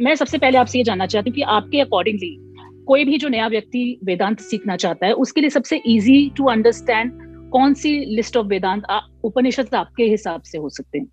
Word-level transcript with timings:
मैं 0.00 0.14
सबसे 0.14 0.38
पहले 0.38 0.58
आपसे 0.58 0.78
ये 0.78 0.84
जानना 0.84 1.06
चाहती 1.06 1.30
हूँ 1.30 1.34
कि 1.34 1.42
आपके 1.42 1.80
अकॉर्डिंगली 1.80 2.36
कोई 2.86 3.04
भी 3.04 3.18
जो 3.18 3.28
नया 3.28 3.48
व्यक्ति 3.48 4.00
वेदांत 4.04 4.40
सीखना 4.40 4.76
चाहता 4.76 5.06
है 5.06 5.12
उसके 5.12 5.40
लिए 5.40 5.50
सबसे 5.50 5.76
इजी 5.86 6.30
टू 6.36 6.44
अंडरस्टैंड 6.44 7.12
कौन 7.50 7.74
सी 7.74 8.16
लिस्ट 8.16 8.36
ऑफ़ 8.36 8.46
वेदांत 8.46 8.82
उपनिषद 9.24 9.74
आपके 9.74 10.02
हिसाब 10.02 10.42
से 10.42 10.58
हो 10.58 10.68
सकते 10.68 10.98
हैं? 10.98 11.06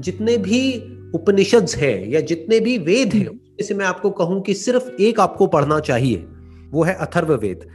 जितने 0.00 0.38
भी 0.38 0.78
उपनिषद 1.14 1.66
है 1.76 2.10
या 2.10 2.20
जितने 2.20 2.60
भी 2.60 2.78
वेद 2.78 3.14
हैं 3.14 3.24
जैसे 3.26 3.74
मैं 3.74 3.86
आपको 3.86 4.10
कहूँ 4.10 4.42
कि 4.42 4.54
सिर्फ़ 4.54 5.02
एक 5.02 5.20
आपको 5.20 5.46
पढ़ना 5.46 5.80
चाहिए 5.80 6.16
वो 6.70 6.82
है 6.82 6.94
अथर्व 6.94 7.34
वेद 7.34 7.68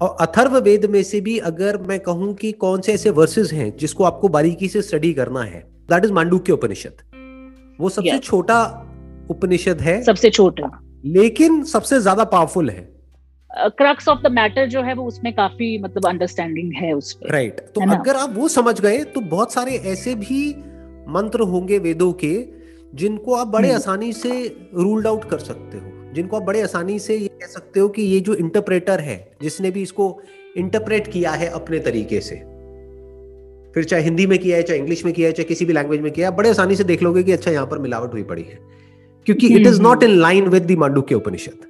और 0.00 0.16
अथर्व 0.20 0.58
वेद 0.58 0.84
में 0.84 1.02
से 1.02 1.20
भी 1.20 1.38
अगर 1.38 1.78
मैं 1.78 2.00
कहूँ 2.00 2.34
कि 2.34 2.52
कौन 2.52 2.80
से 2.80 2.92
ऐसे 2.92 3.10
वर्सेस 3.10 3.52
हैं 3.52 3.76
जिसको 3.76 4.04
आपको 4.04 4.28
बारीकी 4.28 4.68
से 4.68 4.82
स्टडी 4.82 5.14
करना 5.14 5.42
है 5.42 5.60
दैट 5.90 6.04
इज़ 6.04 6.12
मांडुक्य 6.12 6.52
उपनिषद। 6.52 6.94
वो 7.80 7.88
सबसे 7.88 8.10
yeah. 8.10 8.22
छोटा 8.22 8.92
उपनिषद 9.30 9.80
है। 9.80 10.02
सबसे 10.02 10.30
छोटा। 10.30 10.70
लेकिन 11.06 11.62
सबसे 11.64 12.00
ज़्यादा 12.00 12.24
पावरफुल 12.26 12.70
है। 12.70 12.88
क्रक्स 13.50 14.08
ऑफ़ 14.08 14.18
द 14.22 14.30
मैटर 14.32 14.66
जो 14.68 14.82
है 14.82 14.94
वो 14.94 15.04
उसमें 15.04 15.32
काफ़ी 15.34 15.78
मतलब 15.82 16.06
अंडरस्टैंडिंग 16.06 16.72
है 16.74 16.92
उसमें 16.92 17.30
राइट 17.30 17.56
right. 17.56 17.74
तो 17.74 17.80
अगर 17.92 18.16
आप 18.16 18.34
वो 18.36 18.48
समझ 18.48 18.80
गए 18.80 19.02
तो 19.04 19.20
बहुत 19.22 19.52
सारे 19.52 19.76
ऐसे 19.86 20.14
भी 20.16 20.48
मंत्र 21.08 21.40
होंगे 21.44 21.78
वेदों 21.78 22.12
के 22.14 22.34
जिनको 22.94 23.34
आप 23.34 23.46
बड़े 23.46 23.68
हम्म। 23.68 23.76
आसानी 23.76 24.12
से 24.12 24.30
रूल्ड 24.74 25.06
आउट 25.06 25.24
कर 25.30 25.38
सकते 25.40 25.78
हो। 25.78 26.12
जिनको 26.14 26.36
आप 26.36 26.42
बड़े 26.42 26.62
आसानी 26.62 26.98
से 26.98 27.16
ये 27.16 27.28
कह 27.30 27.46
सकते 27.46 27.80
हो 27.80 27.88
कि 27.88 28.02
ये 28.02 28.20
जो 28.20 28.34
इंटरप्रेटर 28.34 29.00
है 29.00 29.16
जिसने 29.42 29.70
भी 29.70 29.82
इसको 29.82 30.04
इंटरप्रेट 30.56 31.12
किया 31.12 31.30
है 31.32 31.48
अपने 31.52 31.78
तरीके 31.80 32.20
से। 32.20 32.36
फिर 33.74 33.84
चाहे 33.84 34.02
हिंदी 34.02 34.26
में 34.26 34.38
किया 34.38 34.56
है 34.56 34.62
चाहे 34.62 34.78
इंग्लिश 34.78 35.04
में 35.04 35.12
किया 35.14 35.28
है 35.28 35.32
चाहे 35.32 35.44
किसी 35.44 35.64
भी 35.64 35.72
लैंग्वेज 35.72 36.00
में 36.00 36.12
किया 36.12 36.28
है 36.30 36.36
बड़े 36.36 36.50
आसानी 36.50 36.76
से 36.76 36.84
देख 36.84 37.02
लोगे 37.02 37.22
कि 37.22 37.32
अच्छा 37.32 37.50
यहाँ 37.50 37.66
पर 37.66 37.78
मिलावट 37.78 38.12
हुई 38.12 38.22
पड़ी 38.24 38.42
है। 38.42 38.58
क्योंकि 39.26 39.48
it 39.56 39.66
is 39.66 39.80
not 39.82 40.02
in 40.02 40.10
line 40.10 40.48
with 40.48 40.66
the 40.66 40.76
Mandukya 40.78 41.14
Upanishad 41.14 41.64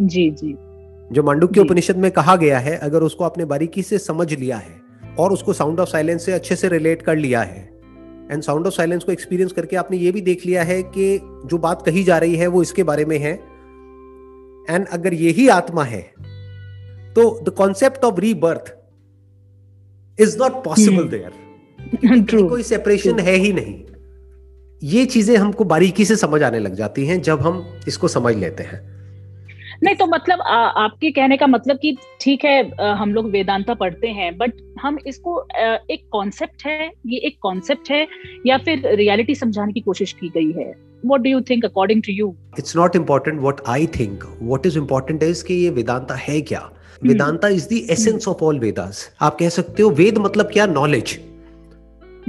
ji 0.00 0.30
जी। 0.30 0.54
जो 1.12 1.22
मांडुक्य 1.22 1.60
उपनिषद 1.60 1.96
में 1.96 2.10
कहा 2.10 2.36
गया 2.36 2.58
है 2.58 2.76
अगर 2.78 3.02
उसको 3.02 3.24
आपने 3.24 3.44
बारीकी 3.44 3.82
से 3.82 3.98
समझ 3.98 4.32
लिया 4.32 4.56
है 4.56 4.80
और 5.18 5.32
उसको 5.32 5.52
साउंड 5.52 5.80
ऑफ़ 5.80 5.88
साइलेंस 5.88 6.24
से 6.26 6.32
अच्छे 6.32 6.56
से 6.56 6.68
रिलेट 6.68 7.02
कर 7.02 7.16
लिया 7.16 7.42
है 7.42 7.68
एंड 8.32 8.42
साउंड 8.42 8.66
ऑफ़ 8.66 8.74
साइलेंस 8.74 9.04
को 9.04 9.12
एक्सपीरियंस 9.12 9.52
करके 9.52 9.76
आपने 9.76 9.96
ये 9.96 10.12
भी 10.12 10.20
देख 10.20 10.46
लिया 10.46 10.62
है 10.62 10.82
कि 10.82 11.18
जो 11.46 11.58
बात 11.58 11.82
कही 11.86 12.04
जा 12.04 12.18
रही 12.18 12.36
है 12.36 12.46
वो 12.46 12.62
इसके 12.62 12.82
बारे 12.82 13.04
में 13.04 13.18
है। 13.18 13.32
एंड 14.70 14.86
अगर 14.86 15.14
यही 15.14 15.48
आत्मा 15.48 15.84
है 15.84 16.02
तो 17.14 17.28
the 17.44 17.48
concept 17.48 18.04
of 18.04 18.20
rebirth 18.20 18.74
is 20.18 20.38
not 20.38 20.64
possible 20.64 21.08
there 21.08 21.32
कोई 22.48 22.62
सेपरेशन 22.62 23.18
है 23.18 23.34
ही 23.34 23.52
नहीं। 23.52 23.74
ये 24.82 25.04
चीज़ें 25.04 25.36
हमको 25.36 25.64
बारीकी 25.64 26.04
से 26.04 26.16
समझ 26.16 26.42
आने 26.42 26.58
लग 26.58 26.74
जाती 26.74 27.06
हैं 27.06 27.22
जब 27.22 27.40
हम 27.40 27.80
इसको 27.88 28.08
समझ 28.08 28.36
लेते 28.36 28.62
हैं। 28.62 29.00
नहीं 29.82 29.94
तो 29.94 30.06
मतलब 30.06 30.40
आ, 30.40 30.56
आपके 30.56 31.10
कहने 31.10 31.36
का 31.36 31.46
मतलब 31.46 31.76
कि 31.76 31.96
ठीक 32.20 32.44
है 32.44 32.70
आ, 32.80 32.94
हम 32.94 33.14
लोग 33.14 33.30
वेदांता 33.30 33.74
पढ़ते 33.74 34.08
हैं 34.08 34.36
बट 34.38 34.52
हम 34.80 34.98
इसको 35.06 35.36
आ, 35.36 35.76
एक 35.90 36.08
कॉन्सेप्ट 36.12 36.66
है 36.66 36.92
ये 37.06 37.18
एक 37.18 37.38
कॉन्सेप्ट 37.42 37.90
है 37.90 38.06
या 38.46 38.58
फिर 38.58 38.94
रियलिटी 38.94 39.34
समझाने 39.34 39.72
की 39.72 39.80
कोशिश 39.80 40.12
की 40.12 40.28
गई 40.28 40.52
है? 40.52 40.74
What 41.06 41.22
do 41.22 41.30
you 41.32 41.42
think 41.50 41.64
according 41.64 42.02
to 42.06 42.14
you? 42.16 42.28
It's 42.58 42.74
not 42.74 42.96
important 42.96 43.40
what 43.40 43.62
i 43.66 43.86
think. 43.98 44.24
What 44.50 44.66
is 44.70 44.76
important 44.76 45.22
is 45.22 45.42
कि 45.42 45.54
ये 45.54 45.70
वेदांता 45.70 46.14
है 46.14 46.40
क्या? 46.40 46.70
Vedanta 47.02 47.48
is 47.48 47.68
the 47.68 47.72
essence 47.90 48.28
of 48.28 48.44
all 48.44 48.58
Vedas 48.58 49.10
आप 49.20 49.38
कह 49.38 49.48
सकते 49.48 49.82
हो 49.82 49.90
वेद 49.90 50.18
मतलब 50.18 50.50
क्या? 50.52 50.66
Knowledge 50.66 51.18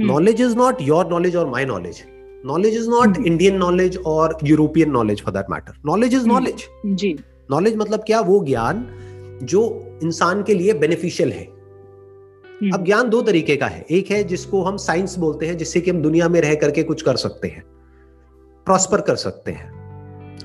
knowledge 0.00 0.40
is 0.40 0.56
not 0.56 0.82
your 0.82 1.06
knowledge 1.06 1.36
और 1.36 1.50
my 1.50 1.64
knowledge 1.64 2.02
knowledge 2.46 2.74
is 2.74 2.88
not 2.88 3.26
Indian 3.26 3.56
knowledge 3.56 3.98
और 4.06 4.38
European 4.44 4.90
knowledge 4.90 5.22
for 5.22 5.34
that 5.34 5.46
matter 5.50 5.72
knowledge 5.86 6.14
is 6.14 6.26
knowledge 6.26 6.64
ji. 6.86 7.18
Knowledge 7.50 7.76
मतलब 7.76 8.00
क्या? 8.00 8.20
वो 8.20 8.44
ज्ञान 8.44 8.88
जो 9.42 9.84
इंसान 10.02 10.42
के 10.42 10.54
लिए 10.54 10.74
बेनिफिशियल 10.74 11.32
है। 11.32 11.44
हम्म। 11.44 12.70
अब 12.74 12.84
ज्ञान 12.84 13.08
दो 13.08 13.22
तरीके 13.22 13.56
का 13.56 13.66
है। 13.66 13.86
एक 13.90 14.10
है 14.10 14.24
जिसको 14.24 14.62
हम 14.62 14.76
साइंस 14.76 15.18
बोलते 15.18 15.46
हैं 15.46 15.56
जिससे 15.56 15.80
कि 15.80 15.90
हम 15.90 16.02
दुनिया 16.02 16.28
में 16.28 16.40
रह 16.40 16.54
करके 16.54 16.82
कुछ 16.82 17.02
कर 17.02 17.16
सकते 17.16 17.48
हैं। 17.48 17.64
प्रॉस्पर 18.64 19.00
कर 19.00 19.16
सकते 19.16 19.52
हैं। 19.52 19.82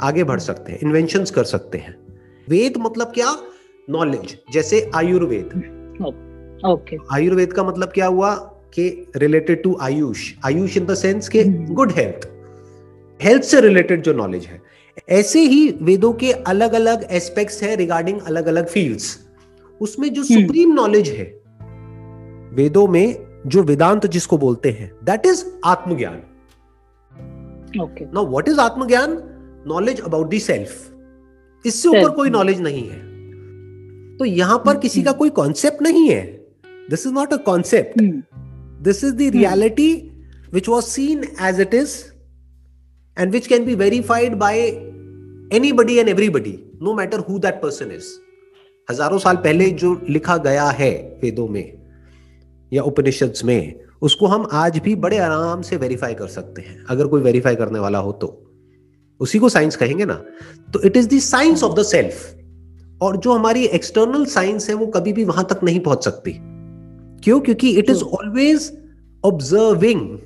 आगे 0.02 0.24
बढ़ 0.24 0.40
सकते 0.40 0.72
हैं। 0.72 0.80
इन्वेंशन 0.80 1.26
कर 1.26 1.44
सकते 1.44 1.78
हैं। 1.78 2.08
वेद 2.50 2.74
मतलब 2.78 3.08
क्या? 3.08 3.38
नॉलेज 3.90 4.38
जैसे 4.52 4.92
आयुर्वेद। 4.96 5.46
ओके 6.66 6.98
आयुर्वेद 7.12 7.54
का 7.54 7.64
मतलब 7.64 7.88
क्या 7.88 8.08
हुआ? 8.08 8.57
कि 8.74 8.90
related 9.16 9.62
to 9.64 9.78
Ayush 9.82 10.32
Ayush 10.46 10.78
in 10.78 10.86
the 10.86 10.94
sense 10.96 11.30
के 11.30 11.44
गुड 11.74 11.92
हेल्थ 11.92 12.28
हेल्थ 13.20 13.44
से 13.44 13.62
रिलेटेड 13.62 14.02
जो 14.04 14.14
नॉलेज 14.14 14.46
है. 14.46 14.62
ऐसे 15.10 15.40
ही 15.42 15.70
वेदों 15.82 16.12
के 16.14 16.32
अलग 16.32 16.74
अलग 16.74 17.08
एस्पेक्ट्स 17.12 17.64
है 17.64 17.76
रिगार्डिंग 17.76 18.22
अलग 18.22 18.48
अलग 18.48 18.68
फील्ड्स 18.68 19.18
उसमें 19.82 20.12
जो 20.14 20.24
सुप्रीम 20.24 20.70
हम्म। 20.70 20.82
नॉलेज 20.82 21.10
है 21.10 21.26
वेदों 22.54 22.88
में 22.88 23.28
जो 23.48 23.64
वेदांत 23.64 24.06
जिसको 24.08 24.38
बोलते 24.38 24.70
हैं 24.72 24.92
दैट 25.04 25.26
इज़ 25.26 25.44
आत्मज्ञान. 25.66 26.22
नाउ 27.76 28.26
व्हाट 28.26 28.50
इज़ 28.50 28.60
आत्मज्ञान? 28.60 29.18
नॉलेज 29.68 30.02
अबाउट 30.02 30.30
दी 30.30 30.40
सेल्फ 30.40 31.66
इससे 31.66 31.90
ऊपर 31.90 32.10
कोई 32.16 32.30
नॉलेज 32.30 32.62
नहीं 32.62 32.88
है. 32.90 33.00
तो 34.18 34.26
यहाँ 34.26 34.58
पर 34.66 34.78
किसी 34.78 35.04
का 35.04 35.12
कोई 35.14 35.30
कॉन्सेप्ट 35.40 35.82
नहीं 35.82 36.10
है. 36.10 36.22
This 36.90 37.06
is 37.08 37.14
not 37.14 37.34
a 37.34 37.38
concept 37.46 38.02
this 38.82 39.04
is 39.04 39.14
the 39.14 39.32
reality 39.36 39.92
which 40.54 40.70
was 40.70 40.86
seen 40.86 41.24
as 41.42 41.60
it 41.62 41.74
is 41.74 41.96
and 43.18 43.32
which 43.32 43.48
can 43.48 43.66
be 43.66 43.76
verified 43.76 44.36
by 44.36 44.60
anybody 45.54 45.98
and 45.98 46.10
everybody 46.10 46.58
no 46.82 46.94
matter 46.94 47.20
who 47.20 47.40
that 47.40 47.62
person 47.62 47.92
is 47.92 48.08
हज़ारों 48.92 49.18
साल 49.20 49.36
पहले 49.36 49.70
जो 49.70 50.00
लिखा 50.10 50.38
गया 50.38 50.66
है 50.66 50.92
वेदों 51.24 51.48
में 51.48 51.74
या 52.72 52.84
उपनिषद 52.84 53.34
में 53.46 53.80
उसको 54.02 54.28
हम 54.28 54.48
आज 54.54 54.78
भी 54.78 54.96
बड़े 54.96 55.18
आराम 55.18 55.62
से 55.62 55.78
वेरीफाई 55.78 56.14
कर 56.14 56.28
सकते 56.28 56.62
हैं। 56.62 56.84
अगर 56.86 57.08
कोई 57.08 57.22
वेरीफाई 57.22 57.56
करने 57.56 57.80
वाला 57.80 58.00
हो 58.00 58.12
तो। 58.12 58.28
उसी 59.20 59.40
को 59.40 59.50
साइंस 59.50 59.76
कहेंगे 59.76 60.06
ना। 60.06 60.14
तो 60.74 60.82
it 60.82 60.98
is 60.98 61.08
the 61.10 61.20
science 61.20 61.64
of 61.64 61.74
the 61.74 61.84
self 61.84 63.02
और 63.02 63.18
जो 63.18 63.34
हमारी 63.34 63.66
एक्सटर्नल 63.66 64.26
साइंस 64.26 64.70
है 64.70 64.76
वो 64.76 64.88
कभी 64.88 65.14
भी 65.14 65.24
वहाँ 65.24 65.46
तक 65.50 65.64
नहीं 65.64 65.80
पहुँच 65.80 66.04
सकती। 66.04 66.32
क्यों? 67.24 67.40
क्योंकि 67.40 67.70
it 67.70 67.90
is 67.90 68.04
always 68.04 68.72
observing 69.24 70.18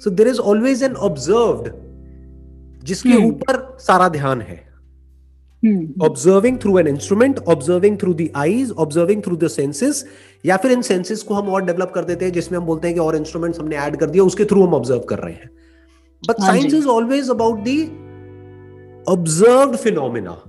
so 0.00 0.10
there 0.10 0.28
is 0.28 0.38
always 0.40 0.82
an 0.82 0.94
observed 1.08 1.72
जिसके 2.84 3.08
हम्म। 3.08 3.26
ऊपर 3.26 3.76
सारा 3.80 4.08
ध्यान 4.08 4.40
है। 4.40 4.62
Observing 6.02 6.58
through 6.58 6.78
an 6.78 6.86
instrument 6.86 7.38
observing 7.38 7.98
through 7.98 8.14
the 8.14 8.30
eyes 8.36 8.70
observing 8.70 9.22
through 9.22 9.36
the 9.36 9.48
senses 9.48 10.04
या 10.46 10.56
फिर 10.56 10.72
इन 10.72 10.82
सेंसेस 10.82 11.22
को 11.22 11.34
हम 11.34 11.48
और 11.48 11.64
डेवलप 11.64 11.92
कर 11.94 12.04
देते 12.04 12.24
हैं 12.24 12.32
जिसमें 12.32 12.58
हम 12.58 12.66
बोलते 12.66 12.88
हैं 12.88 12.94
कि 12.94 13.00
और 13.00 13.16
इंस्ट्रूमेंट्स 13.16 13.60
हमने 13.60 13.76
ऐड 13.76 13.96
कर 13.96 14.10
दिया 14.10 14.24
उसके 14.24 14.44
थ्रू 14.44 14.66
हम 14.66 14.74
ऑब्ज़र्व 14.74 15.00
कर 15.00 15.18
रहे 15.18 15.32
हैं। 15.32 15.50
But 16.22 16.42
science 16.42 16.74
is 16.74 16.86
always 16.86 17.30
about 17.30 17.58
the 17.58 17.82
observe 19.12 19.76
phenomena 19.76 20.42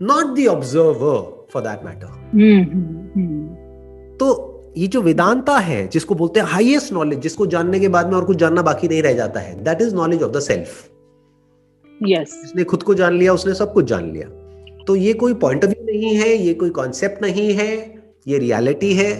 not 0.00 0.38
the 0.38 0.46
observer 0.46 1.46
for 1.52 1.62
that 1.62 1.84
matter 1.84 2.97
ये 4.78 4.86
जो 4.86 5.00
वेदांता 5.02 5.58
है 5.58 5.86
जिसको 5.88 6.14
बोलते 6.14 6.40
हैं 6.40 6.46
हाईएस्ट 6.46 6.92
नॉलेज 6.92 7.18
जिसको 7.18 7.46
जानने 7.46 7.80
के 7.80 7.88
बाद 7.88 8.06
में 8.06 8.16
और 8.16 8.24
कुछ 8.24 8.36
जानना 8.36 8.62
बाकी 8.62 8.88
नहीं 8.88 9.02
रह 9.02 9.12
जाता 9.12 9.40
है 9.40 9.64
that 9.64 9.80
is 9.82 9.94
knowledge 9.94 10.22
of 10.22 10.32
the 10.32 10.40
self 10.40 10.88
yes. 12.00 12.44
इसने 12.44 12.64
खुद 12.64 12.82
को 12.82 12.94
जान 12.94 13.14
लिया 13.14 13.32
उसने 13.34 13.54
सब 13.54 13.72
कुछ 13.72 13.84
जान 13.84 14.10
लिया। 14.12 14.28
तो 14.84 14.96
ये 14.96 15.12
कोई 15.12 15.34
पॉइंट 15.34 15.64
ऑफ़ 15.64 15.70
व्यू 15.70 15.84
नहीं 15.86 16.14
है 16.14 16.36
ये 16.36 16.54
कोई 16.54 16.70
कॉन्सेप्ट 16.70 17.22
नहीं 17.22 17.52
है 17.54 17.70
ये 18.28 18.38
रियलिटी 18.38 18.92
है। 18.94 19.12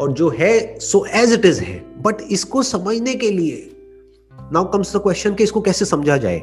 और 0.00 0.12
जो 0.12 0.28
है 0.28 0.78
सो 0.78 1.04
एज 1.06 1.32
इट 1.32 1.44
इज़ 1.44 1.60
है। 1.60 1.78
बट 2.02 2.16
इसको 2.30 2.62
समझने 2.62 3.14
के 3.14 3.30
लिए 3.30 3.70
नाउ 4.52 4.70
कम्स 4.70 4.96
द 4.96 5.00
क्वेश्चन 5.00 5.34
कि 5.34 5.44
इसको 5.44 5.60
कैसे 5.60 5.84
समझा 5.84 6.16
जाए? 6.16 6.42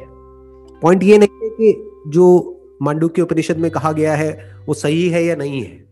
पॉइंट 0.82 1.02
ये 1.02 1.18
नहीं 1.18 1.42
है 1.42 1.48
कि 1.50 1.90
जो 2.10 2.26
मांडू 2.82 3.08
के 3.08 3.22
उपनिषद 3.22 3.56
में 3.56 3.70
कहा 3.70 3.92
गया 3.92 4.14
है 4.14 4.56
वो 4.66 4.74
सही 4.74 5.08
है 5.08 5.24
या 5.24 5.36
नहीं 5.36 5.62
है। 5.62 5.84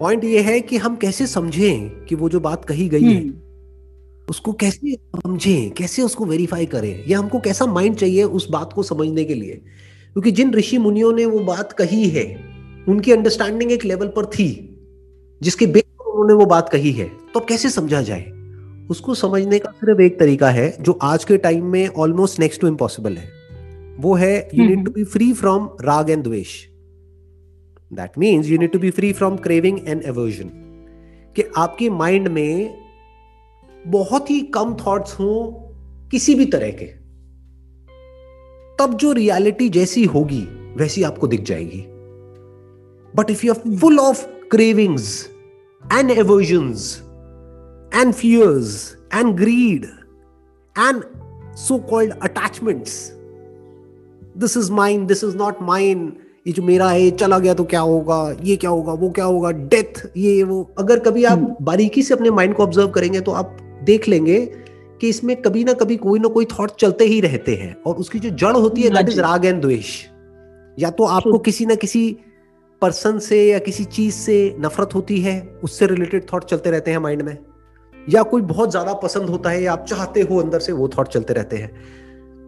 पॉइंट। 0.00 0.24
ये 0.24 0.40
है 0.40 0.60
कि 0.60 0.76
हम 0.76 0.96
कैसे 0.96 1.26
समझें 1.26 2.04
कि 2.04 2.14
वो 2.14 2.28
जो 2.28 2.40
बात 2.40 2.64
कही 2.64 2.88
गई 2.88 3.02
है? 3.02 3.22
हम्म। 3.22 3.34
उसको 4.30 4.52
कैसे 4.52 4.94
समझें? 4.94 5.70
कैसे 5.70 6.02
उसको 6.02 6.24
वेरीफाई 6.24 6.66
करें? 6.66 7.04
या 7.08 7.18
हमको 7.18 7.40
कैसा 7.40 7.66
माइंड 7.66 7.96
चाहिए 7.96 8.24
उस 8.24 8.50
बात 8.50 8.72
को 8.72 8.82
समझने 8.82 9.24
के 9.24 9.34
लिए? 9.34 9.52
क्योंकि 10.12 10.30
जिन 10.30 10.54
ऋषि 10.54 10.78
मुनियों 10.78 11.12
ने 11.12 11.24
वो 11.24 11.38
बात 11.38 11.72
कही 11.72 12.08
है 12.08 12.50
उनकी 12.88 13.12
अंडरस्टैंडिंग 13.12 13.72
एक 13.72 13.84
लेवल 13.84 14.06
पर 14.06 14.26
थी 14.26 14.76
जिसके 15.42 15.66
बेस 15.66 15.82
पर 15.82 16.10
उन्होंने 16.10 16.34
वो 16.34 16.46
बात 16.46 16.68
कही 16.68 16.92
है। 16.92 17.10
तो 17.34 17.40
अब 17.40 17.46
कैसे 17.46 17.70
समझा 17.70 18.02
जाए? 18.02 18.24
उसको 18.90 19.14
समझने 19.14 19.58
का 19.58 19.70
सिर्फ़ 19.70 20.00
एक 20.00 20.18
तरीका 20.18 20.50
है 20.50 20.76
जो 20.80 20.98
आज 21.02 21.24
के 21.24 21.36
टाइम 21.36 21.64
में 21.64 21.88
ऑलमोस्ट 21.88 22.40
नेक्स्ट 22.40 22.60
टू 22.60 22.68
इम्पॉसिबल 22.68 23.16
है। 23.16 23.30
वो 24.00 24.14
है 24.14 24.48
you 24.54 24.64
need 24.64 24.84
to 24.84 24.90
be 24.90 25.04
free 25.04 25.32
from 25.32 25.70
raga 25.80 26.10
and 26.10 26.24
dvesha. 26.24 26.69
That 27.92 28.18
means 28.18 28.46
you 28.46 28.58
need 28.58 28.72
to 28.72 28.78
be 28.78 28.90
free 28.90 29.12
from 29.12 29.36
craving 29.36 29.78
and 29.88 30.02
aversion 30.02 30.50
कि 31.36 31.44
आपके 31.56 31.90
माइंड 31.90 32.28
में 32.28 32.76
बहुत 33.86 34.30
ही 34.30 34.40
कम 34.40 34.76
थॉट्स 34.86 35.14
हों 35.20 35.52
किसी 36.08 36.34
भी 36.34 36.44
तरह 36.44 36.70
के। 36.70 36.86
तब 38.78 38.94
जो 38.94 39.12
रियलिटी 39.12 39.68
जैसी 39.68 40.04
होगी, 40.04 40.40
वैसी 40.76 41.02
आपको 41.02 41.26
दिख 41.26 41.42
जाएगी। 41.42 41.84
But 43.16 43.30
if 43.30 43.46
you 43.46 43.52
are 43.52 43.76
full 43.76 43.98
of 43.98 44.26
cravings 44.50 45.28
and 45.92 46.10
aversions 46.10 46.96
and 47.94 48.12
fears 48.12 48.96
and 49.14 49.34
greed 49.36 49.84
and 50.76 51.02
so 51.56 51.78
called 51.78 52.12
attachments 52.12 53.12
this 54.36 54.56
is 54.56 54.72
mind 54.72 55.08
this 55.08 55.24
is 55.24 55.36
not 55.36 55.62
mind 55.62 56.12
ये 56.46 56.52
जो 56.52 56.62
मेरा 56.62 56.88
है 56.90 57.10
चला 57.12 57.38
गया 57.38 57.54
तो 57.54 57.64
क्या 57.64 57.80
होगा? 57.80 58.36
ये 58.42 58.56
क्या 58.56 58.70
होगा? 58.70 58.92
वो 58.92 59.10
क्या 59.10 59.24
होगा? 59.24 59.50
डेथ 59.50 60.00
ये 60.16 60.42
वो। 60.42 60.62
अगर 60.78 60.98
कभी 60.98 61.24
आप 61.24 61.38
हम्म। 61.38 61.64
बारीकी 61.64 62.02
से 62.02 62.14
अपने 62.14 62.30
माइंड 62.30 62.54
को 62.54 62.62
ऑब्ज़र्व 62.62 62.88
करेंगे 62.90 63.20
तो 63.20 63.32
आप 63.32 63.56
देख 63.84 64.08
लेंगे 64.08 64.38
कि 65.00 65.08
इसमें 65.08 65.34
कभी 65.42 65.64
ना 65.64 65.72
कभी 65.72 65.96
कोई 65.96 66.18
ना 66.18 66.28
कोई 66.28 66.44
थॉट 66.52 66.70
चलते 66.76 67.04
ही 67.04 67.20
रहते 67.20 67.54
हैं 67.54 67.74
और 67.86 67.96
उसकी 67.96 68.18
जो 68.18 68.30
जड़ 68.30 68.54
होती 68.56 68.82
है 68.82 68.90
दैट 68.90 69.08
इज़ 69.08 69.20
राग 69.20 69.44
एंड 69.44 69.60
द्वेष। 69.62 69.92
या 70.78 70.90
तो 70.90 71.04
आपको 71.06 71.38
किसी 71.40 71.66
ना 71.66 71.74
किसी 71.74 72.16
पर्सन 72.82 73.18
से 73.18 73.44
या 73.44 73.58
किसी 73.58 73.84
चीज़ 73.86 74.14
से 74.14 74.56
नफरत 74.60 74.94
होती 74.94 75.20
है 75.20 75.40
उससे 75.64 75.86
रिलेटेड 75.86 76.26
थॉट 76.32 76.44
चलते 76.44 76.70
रहते 76.70 76.90
हैं 76.90 76.98
माइंड 76.98 77.22
में। 77.22 77.36
या 77.94 78.22
कोई 78.24 78.42
बहुत 78.42 78.70
ज़्यादा 78.70 78.92
पसंद 78.98 79.30
होता 79.30 79.50
है 79.50 79.62
या 79.62 79.72
आप 79.72 79.84
चाहते 79.88 80.20
हो 80.20 80.40
अंदर 80.42 80.60
से 80.60 80.72
वो 80.72 80.88
थॉट 80.88 81.08
चलते 81.08 81.34
रहते 81.34 81.56
हैं। 81.56 81.70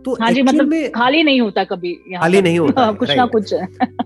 तो 0.04 0.16
हाँ 0.20 0.32
जी 0.32 0.42
मतलब 0.42 0.68
में 0.68 0.92
खाली 0.92 1.22
नहीं 1.22 1.40
होता 1.40 1.64
कभी 1.64 1.92
खाली 1.92 2.42
नहीं 2.42 2.58
होता 2.58 2.92
कुछ 2.92 3.10
ना 3.10 3.26
कुछ 3.26 3.54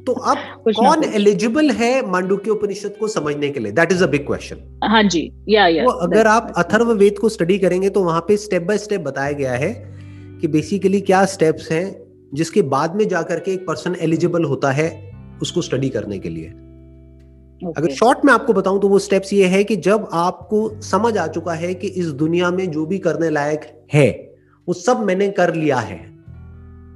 तो 0.07 0.13
अब 0.13 0.37
कौन 0.69 1.05
एलिजिबल 1.05 1.71
है 1.71 2.11
मांडुक्य 2.11 2.51
उपनिषद 2.51 2.95
को 3.01 3.09
समझने 3.09 3.49
के 3.49 3.61
लिए? 3.61 3.73
That 3.73 3.93
is 3.93 4.05
a 4.05 4.07
big 4.07 4.27
question 4.27 4.81
हाँ 4.85 5.03
जी 5.03 5.33
या 5.49 5.67
या 5.67 5.85
तो 5.85 5.91
अगर 5.91 6.27
आप 6.27 6.53
अथर्व 6.57 6.93
वेद 6.93 7.19
को 7.19 7.29
स्टडी 7.29 7.59
करेंगे 7.59 7.89
तो 7.89 8.05
वहाँ 8.05 8.21
पे 8.21 8.37
स्टेप 8.37 8.63
बाय 8.63 8.79
स्टेप 8.79 9.01
बताया 9.01 9.33
गया 9.33 9.53
है 9.53 9.99
कि 10.41 10.49
बेसिकली 10.49 11.01
क्या 11.01 11.25
स्टेप्स 11.25 11.73
हैं 11.73 12.07
जिसके 12.35 12.63
बाद 12.63 12.97
में 12.97 13.09
जाकर 13.09 13.41
के 13.41 13.53
एक 13.53 13.67
पर्सन 13.67 13.97
एलिजिबल 14.01 14.45
होता 14.45 14.71
है 14.71 15.17
उसको 15.43 15.63
स्टडी 15.63 15.89
करने 15.89 16.19
के 16.19 16.29
लिए। 16.29 16.45
okay. 16.45 17.79
अगर 17.79 17.89
शॉर्ट 17.89 18.19
में 18.25 18.33
आपको 18.33 18.53
बताऊँ 18.53 18.81
तो 18.81 18.89
वो 18.89 18.99
स्टेप्स 18.99 19.33
ये 19.33 19.47
है 19.47 19.65
कि 19.65 19.77
जब 19.77 20.09
आपको 20.13 20.81
समझ 20.81 21.19
आ 21.19 21.27
चुका 21.27 21.53
है 21.53 21.75
कि 21.75 21.87
इस 21.87 22.07
दुनिया 22.07 22.51
में 22.51 22.71
जो 22.71 22.87
भी 22.87 22.99
करने 22.99 23.31
लायक 23.31 23.87
है 23.95 24.26
वो 24.69 24.75
सब 24.75 25.01
मैंने 25.01 25.29
कर 25.29 25.55
लिया 25.55 25.77
है। 25.77 26.17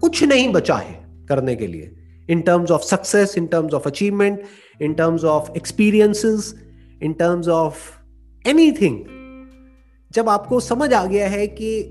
कुछ 0.00 0.24
नहीं 0.24 0.52
बचा 0.52 0.74
है 0.74 1.26
करने 1.28 1.56
के 1.56 1.66
लिए। 1.66 1.96
In 2.30 2.40
terms 2.40 2.70
of 2.70 2.82
success 2.82 3.38
in 3.38 3.46
terms 3.46 3.74
of 3.74 3.86
achievement 3.86 4.42
in 4.82 4.94
terms 4.94 5.24
of 5.24 5.50
experiences 5.56 6.66
in 7.02 7.12
terms 7.12 7.48
of 7.48 7.76
anything 8.48 8.98
जब 10.12 10.28
आपको 10.28 10.60
समझ 10.60 10.92
आ 10.92 11.06
गया 11.06 11.28
है 11.28 11.46
कि 11.46 11.82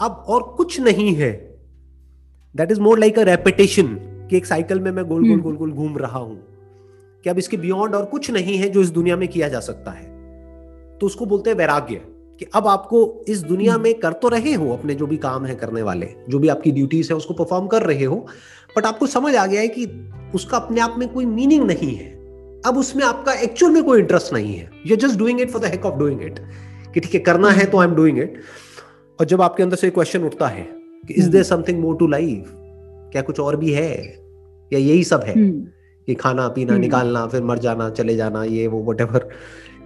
अब 0.00 0.24
और 0.26 0.42
कुछ 0.42 0.80
नहीं 0.80 1.14
है 1.14 1.58
that 2.56 2.70
is 2.70 2.80
more 2.80 2.98
like 2.98 3.18
a 3.18 3.22
repetition 3.22 3.86
कि 4.30 4.36
एक 4.36 4.46
साइकिल 4.46 4.80
में 4.80 4.90
मैं 4.90 5.04
गोल 5.04 5.28
गोल। 5.28 5.40
गोल 5.40 5.56
गोल 5.56 5.72
घूम 5.72 5.98
रहा 5.98 6.18
हूँ 6.18 6.42
कि 7.24 7.30
अब 7.30 7.38
इसके 7.38 7.56
बियॉन्ड 7.56 7.94
और 7.94 8.04
कुछ 8.04 8.30
नहीं 8.30 8.58
है 8.58 8.68
जो 8.68 8.80
इस 8.80 8.90
दुनिया 8.90 9.16
में 9.16 9.28
किया 9.28 9.48
जा 9.48 9.60
सकता 9.60 9.90
है। 9.90 10.14
तो 10.98 11.06
उसको 11.06 11.26
बोलते 11.26 11.50
हैं 11.50 11.56
वैराग्य। 11.56 12.13
कि 12.40 12.46
अब 12.54 12.66
आपको 12.66 13.24
इस 13.28 13.42
दुनिया 13.42 13.72
हम्म। 13.72 13.82
में 13.82 13.94
कर 13.94 14.12
तो 14.12 14.28
रहे 14.28 14.54
हो 14.54 14.72
अपने 14.72 14.94
जो 14.94 15.06
भी 15.06 15.16
काम 15.16 15.44
है 15.46 15.54
करने 15.54 15.82
वाले 15.82 16.08
जो 16.28 16.38
भी 16.38 16.48
आपकी 16.48 16.70
ड्यूटीज़ 16.70 17.10
है 17.10 17.16
उसको 17.16 17.34
परफॉर्म 17.34 17.66
कर 17.66 17.82
रहे 17.82 18.04
हो 18.04 18.26
बट 18.76 18.86
आपको 18.86 19.06
समझ 19.06 19.34
आ 19.34 19.46
गया 19.46 19.60
है 19.60 19.68
कि 19.68 19.86
उसका 20.34 20.56
अपने 20.56 20.80
आप 20.80 20.94
में 20.98 21.08
कोई 21.08 21.26
मीनिंग 21.26 21.64
नहीं 21.64 21.94
है। 21.96 22.12
अब 22.66 22.78
उसमें 22.78 23.04
आपका 23.04 23.32
एक्चुअल 23.32 23.72
में 23.72 23.82
कोई 23.84 24.00
इंटरेस्ट 24.00 24.32
नहीं 24.32 24.54
है। 24.54 24.70
You 24.86 24.96
just 24.96 25.18
doing 25.18 25.40
it 25.40 25.50
for 25.50 25.60
the 25.62 25.64
heck 25.64 25.86
of 25.86 25.98
doing 25.98 26.22
it 26.22 26.38
कि 26.94 27.00
ठीक 27.00 27.14
है 27.14 27.20
करना 27.20 27.50
है 27.50 27.66
तो 27.66 27.78
आई 27.78 27.88
एम 27.88 27.94
डूइंग 27.94 28.18
इट 28.18 28.40
और 29.20 29.26
जब 29.26 29.42
आपके 29.42 29.62
अंदर 29.62 29.76
से 29.76 29.90
क्वेश्चन 29.90 30.24
उठता 30.24 30.46
है 30.46 30.62
कि 31.08 31.14
is 31.14 31.30
there 31.30 31.42
something 31.42 31.80
more 31.80 31.96
to 31.96 32.06
life 32.06 32.52
क्या 33.12 33.22
कुछ 33.22 33.40
और 33.40 33.56
भी 33.56 33.72
है? 33.72 34.18
या 34.72 34.78
यही 34.78 35.04
सब 35.04 35.22
है? 35.22 35.34
हम्म। 35.34 35.66
कि 36.06 36.14
खाना 36.14 36.48
पीना 36.48 36.72
हम्म। 36.72 36.82
निकालना 36.82 37.26
फिर 37.26 37.42
मर 37.42 37.58
जाना 37.58 37.90
चले 37.90 38.16
जाना 38.16 38.44
ये 38.44 38.66
वो 38.66 38.82
वट 38.82 39.30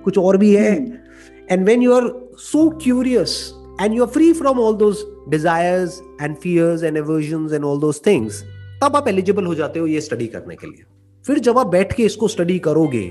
कुछ 0.05 0.19
और 0.19 0.37
भी 0.37 0.55
है? 0.55 1.08
And 1.51 1.65
when 1.67 1.83
you 1.83 1.93
are 1.93 2.11
so 2.39 2.69
curious 2.83 3.39
and 3.81 3.95
you 3.95 4.05
are 4.05 4.11
free 4.11 4.33
from 4.33 4.61
all 4.61 4.77
those 4.77 5.05
desires 5.29 6.01
and 6.23 6.37
fears 6.37 6.83
and 6.83 6.97
aversion 6.97 7.49
and 7.55 7.65
all 7.65 7.81
those 7.81 8.01
things 8.07 8.43
तब 8.83 8.97
आप 8.97 9.09
एलिजिबल 9.09 9.47
हो 9.47 9.55
जाते 9.55 9.81
हो 9.81 9.87
ये 9.87 10.01
स्टडी 10.01 10.27
करने 10.27 10.57
के 10.57 10.67
लिए। 10.67 10.85
फिर 11.25 11.39
जब 11.39 11.59
आप 11.59 11.67
बैठ 11.67 11.93
के 11.93 12.03
इसको 12.03 12.29
स्टडी 12.29 12.59
करोगे 12.59 13.07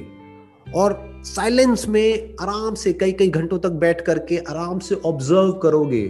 और 0.76 1.22
साइलेंस 1.26 1.88
में 1.88 2.36
आराम 2.42 2.76
से 2.76 2.94
कई 2.94 3.12
कई 3.12 3.28
घंटों 3.30 3.60
तक 3.60 3.72
बैठ 3.82 4.02
करके 4.02 4.38
आराम 4.50 4.80
से 4.80 4.96
ऑब्ज़र्व 5.06 5.52
करोगे 5.64 6.06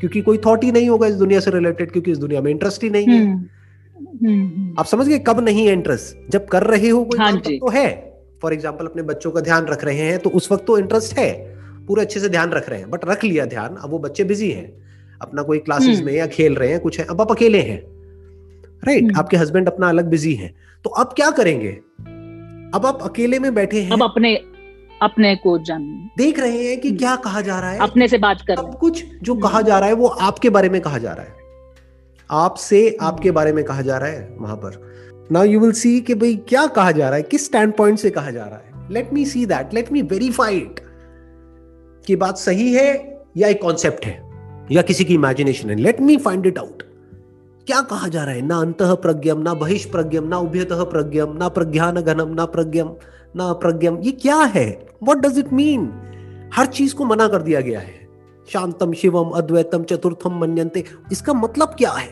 क्योंकि 0.00 0.20
कोई 0.20 0.38
थॉट 0.38 0.64
ही 0.64 0.72
नहीं 0.72 0.88
होगा 0.88 1.06
इस 1.06 1.14
दुनिया 1.14 1.40
से 1.40 1.50
रिलेटेड 1.50 1.90
क्योंकि 1.92 2.10
इस 2.10 2.18
दुनिया 2.18 2.40
में 2.40 2.50
इंटरेस्ट 2.50 2.82
ही 2.82 2.90
नहीं 2.90 3.08
है। 3.08 3.24
हम्म। 3.24 4.26
हम्म। 4.26 4.74
आप 4.78 4.86
समझ 4.86 5.06
गए? 5.08 5.18
कब 5.18 5.40
नहीं 5.40 5.66
है 5.66 5.72
इंटरेस्ट 5.72 6.30
जब 6.32 6.46
कर 6.46 6.62
रहे 6.62 6.88
हो 6.88 7.04
कोई 7.04 7.18
हाँ 7.18 7.40
तो 7.40 7.70
है। 7.70 7.88
फॉर 8.42 8.52
एग्ज़ाम्पल 8.52 8.86
अपने 8.86 9.02
बच्चों 9.02 9.30
का 9.30 9.40
ध्यान 9.40 9.66
रख 9.66 9.84
रहे 9.84 10.10
हैं 10.10 10.18
तो 10.18 10.30
उस 10.30 10.50
वक्त 10.52 10.64
तो 10.66 10.78
इंटरेस्ट 10.78 11.18
है। 11.18 11.49
पूरे 11.90 12.02
अच्छे 12.02 12.20
से 12.20 12.28
ध्यान 12.28 12.50
रख 12.50 12.68
रहे 12.68 12.78
हैं 12.78 12.90
बट 12.90 13.04
रख 13.04 13.24
लिया 13.24 13.44
ध्यान 13.46 13.76
अब 13.76 13.90
वो 13.90 13.98
बच्चे 13.98 14.24
बिज़ी 14.24 14.50
हैं 14.50 14.68
अपना 15.22 15.42
कोई 15.42 15.58
क्लासेस 15.58 15.96
हम्म। 15.96 16.06
में 16.06 16.12
या 16.12 16.26
खेल 16.26 16.54
रहे 16.54 16.68
हैं 16.68 16.80
कुछ 16.80 16.98
है 17.00 17.06
अब 17.10 17.20
आप 17.20 17.30
अकेले 17.30 17.60
हैं 17.60 17.78
राइट 17.78 18.88
right? 18.88 19.10
हम्म। 19.10 19.18
आपके 19.18 19.36
हस्बैंड 19.36 19.68
अपना 19.68 19.88
अलग 19.88 20.06
बिज़ी 20.06 20.34
हैं 20.34 20.54
तो 20.84 20.90
अब 20.90 21.12
क्या 21.16 21.30
करेंगे? 21.30 21.70
अब 22.74 22.86
आप 22.86 23.02
अकेले 23.02 23.38
में 23.38 23.54
बैठे 23.54 23.80
हैं। 23.82 23.90
अब 23.90 24.02
अपने 24.02 24.34
अपने 25.02 25.34
को 25.36 25.56
जान 25.58 25.82
देख 26.18 26.38
रहे 26.38 26.68
हैं 26.68 26.80
कि 26.80 26.92
क्या 26.92 27.14
कहा 27.16 27.40
जा 27.40 27.58
रहा 27.60 27.70
है। 27.70 27.78
अपने 27.78 28.08
से 28.08 28.18
बात 28.18 28.42
कर 28.46 28.58
अब 28.58 28.74
कुछ 28.74 29.04
जो 29.22 29.34
कहा 29.34 29.60
जा 29.60 29.78
रहा 29.78 29.88
है 29.88 29.94
वो 29.94 30.06
आपके 30.06 30.50
बारे 30.50 30.68
में 30.68 30.80
कहा 30.80 30.98
जा 30.98 31.12
रहा 31.12 31.24
है। 31.24 31.34
आपसे 32.30 32.98
आपके 33.00 33.30
बारे 33.30 33.52
में 33.52 33.64
कहा 33.64 33.82
जा 33.82 33.96
रहा 33.98 34.08
है 34.08 34.36
वहाँ 34.40 34.56
पर। 34.56 34.80
नाउ 35.32 35.44
यू 35.44 35.60
विल 35.60 35.72
सी 35.72 36.00
कि 36.00 36.14
भाई 36.14 36.36
क्या 36.48 36.66
कहा 36.66 36.90
जा 36.90 37.08
रहा 37.08 37.16
है 37.16 37.22
किस 37.22 37.44
स्टैंड 37.44 37.72
पॉइंट 37.72 37.98
से 37.98 38.10
कहा 38.10 38.30
जा 38.30 38.44
रहा 38.44 38.58
है। 38.58 38.92
Let 38.92 39.12
me 39.12 39.24
see 39.24 39.46
that 39.46 39.74
let 39.74 39.92
me 39.92 40.02
verify 40.02 40.56
it 40.56 40.80
कि 42.04 42.16
बात 42.16 42.38
सही 42.38 42.72
है 42.74 43.20
या 43.36 43.48
एक 43.48 43.62
कॉन्सेप्ट 43.62 44.04
है, 44.06 44.20
या 44.70 44.82
किसी 44.82 45.04
की 45.04 45.14
इमेजिनेशन 45.14 45.70
है? 45.70 45.76
Let 45.76 46.00
me 46.00 46.16
find 46.16 46.46
it 46.46 46.58
out 46.58 46.82
क्या 47.66 47.80
कहा 47.80 48.08
जा 48.08 48.24
रहा 48.24 48.34
है? 48.34 48.42
ना 48.42 48.56
अंत 48.56 48.82
प्रज्ञम, 48.82 49.40
ना 49.40 49.54
बहिष 49.54 49.84
प्रज्ञम 49.84 50.24
ना 50.24 50.38
उभ्यत 50.38 50.68
प्रज्ञम, 50.72 51.36
ना 51.36 51.48
प्रज्ञान 51.48 52.00
घनम 52.00 52.34
ना 52.34 52.44
प्रज्ञम 52.46 52.90
ना 53.36 53.52
प्रज्ञम। 53.54 53.98
ये 53.98 54.12
क्या 54.12 54.36
है? 54.36 54.68
वॉट 55.02 55.18
डज 55.18 55.38
इट 55.38 55.52
मीन 55.52 55.90
हर 56.54 56.66
चीज़ 56.68 56.94
को 56.94 57.04
मना 57.04 57.28
कर 57.28 57.42
दिया 57.42 57.60
गया 57.60 57.80
है। 57.80 57.98
शांतम 58.48 58.92
शिवम 58.92 59.30
अद्वैतम 59.30 59.82
चतुर्थम 59.84 60.40
मनते 60.40 60.84
इसका 61.12 61.32
मतलब 61.34 61.74
क्या 61.78 61.90
है? 61.90 62.08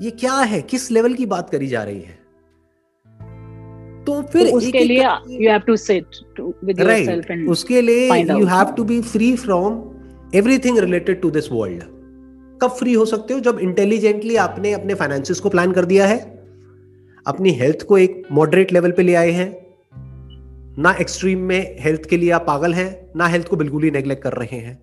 ये 0.00 0.10
क्या 0.10 0.34
है? 0.34 0.60
किस 0.62 0.90
लेवल 0.90 1.14
की 1.14 1.26
बात 1.26 1.50
करी 1.50 1.66
जा 1.66 1.82
रही 1.82 2.00
है? 2.00 2.18
तो 4.06 4.22
फिर 4.22 4.50
तो 4.50 4.56
उसके 4.56 4.84
लिए 4.84 5.04
you 5.28 5.50
have 5.50 5.60
to 5.60 5.76
sit 5.76 6.06
with 6.64 6.80
yourself 6.80 7.30
and 7.30 7.50
उसके 7.50 7.80
लिए 7.80 8.14
you 8.14 8.46
have 8.46 8.64
to 8.64 8.84
be 8.84 9.00
free 9.00 9.36
from 9.36 9.84
everything 10.34 10.78
related 10.78 11.20
to 11.20 11.30
this 11.30 11.52
world 11.52 11.82
कब 12.62 12.68
फ्री 12.68 12.92
हो 12.92 13.04
सकते 13.04 13.34
हो? 13.34 13.40
जब 13.40 13.58
इंटेलिजेंटली 13.58 14.36
आपने 14.36 14.72
अपने 14.72 14.94
फाइनेंसिस 14.94 15.40
को 15.40 15.48
प्लान 15.48 15.72
कर 15.72 15.84
दिया 15.84 16.06
है 16.06 16.18
अपनी 17.26 17.50
हेल्थ 17.50 17.82
को 17.82 17.98
एक 17.98 18.22
मॉडरेट 18.32 18.72
लेवल 18.72 18.90
पे 18.90 19.02
ले 19.02 19.14
आए 19.14 19.30
हैं 19.30 19.66
ना 20.78 20.92
एक्सट्रीम 21.00 21.38
में 21.38 21.76
हेल्थ 21.80 22.04
के 22.04 22.16
लिए 22.16 22.30
आप 22.30 22.46
पागल 22.46 22.74
हैं 22.74 23.06
ना 23.16 23.26
हेल्थ 23.26 23.48
को 23.48 23.56
बिल्कुल 23.56 23.82
ही 23.82 23.90
नेग्लेक्ट 23.90 24.22
कर 24.22 24.32
रहे 24.32 24.56
हैं 24.56 24.82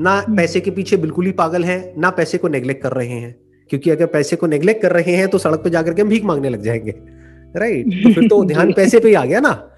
ना 0.00 0.26
hmm. 0.26 0.36
पैसे 0.36 0.60
के 0.60 0.70
पीछे 0.70 0.96
बिल्कुल 0.96 1.26
ही 1.26 1.32
पागल 1.32 1.64
हैं 1.64 1.94
ना 1.98 2.10
पैसे 2.10 2.38
को 2.38 2.48
नेग्लेक्ट 2.48 2.82
कर 2.82 2.92
रहे 2.92 3.08
हैं। 3.08 3.36
क्योंकि 3.70 3.90
अगर 3.90 4.06
पैसे 4.06 4.36
को 4.36 4.46
नेग्लेक्ट 4.46 4.82
कर 4.82 4.92
रहे 4.92 5.12
हैं 5.12 5.28
तो 5.28 5.38
सड़क 5.38 5.60
पे 5.64 5.70
जाकर 5.70 5.94
के 5.94 6.02
हम 6.02 6.08
भीख 6.08 6.24
मांगने 6.24 6.50
लग 6.50 6.62
जाएँगे। 6.62 7.13
राइट 7.56 7.86
तो 7.86 8.12
फिर 8.12 8.28
तो 8.28 8.44
ध्यान 8.44 8.72
पैसे 8.76 9.00
पे 9.00 9.08
ही 9.08 9.14
आ 9.14 9.24
गया 9.24 9.40
ना। 9.40 9.70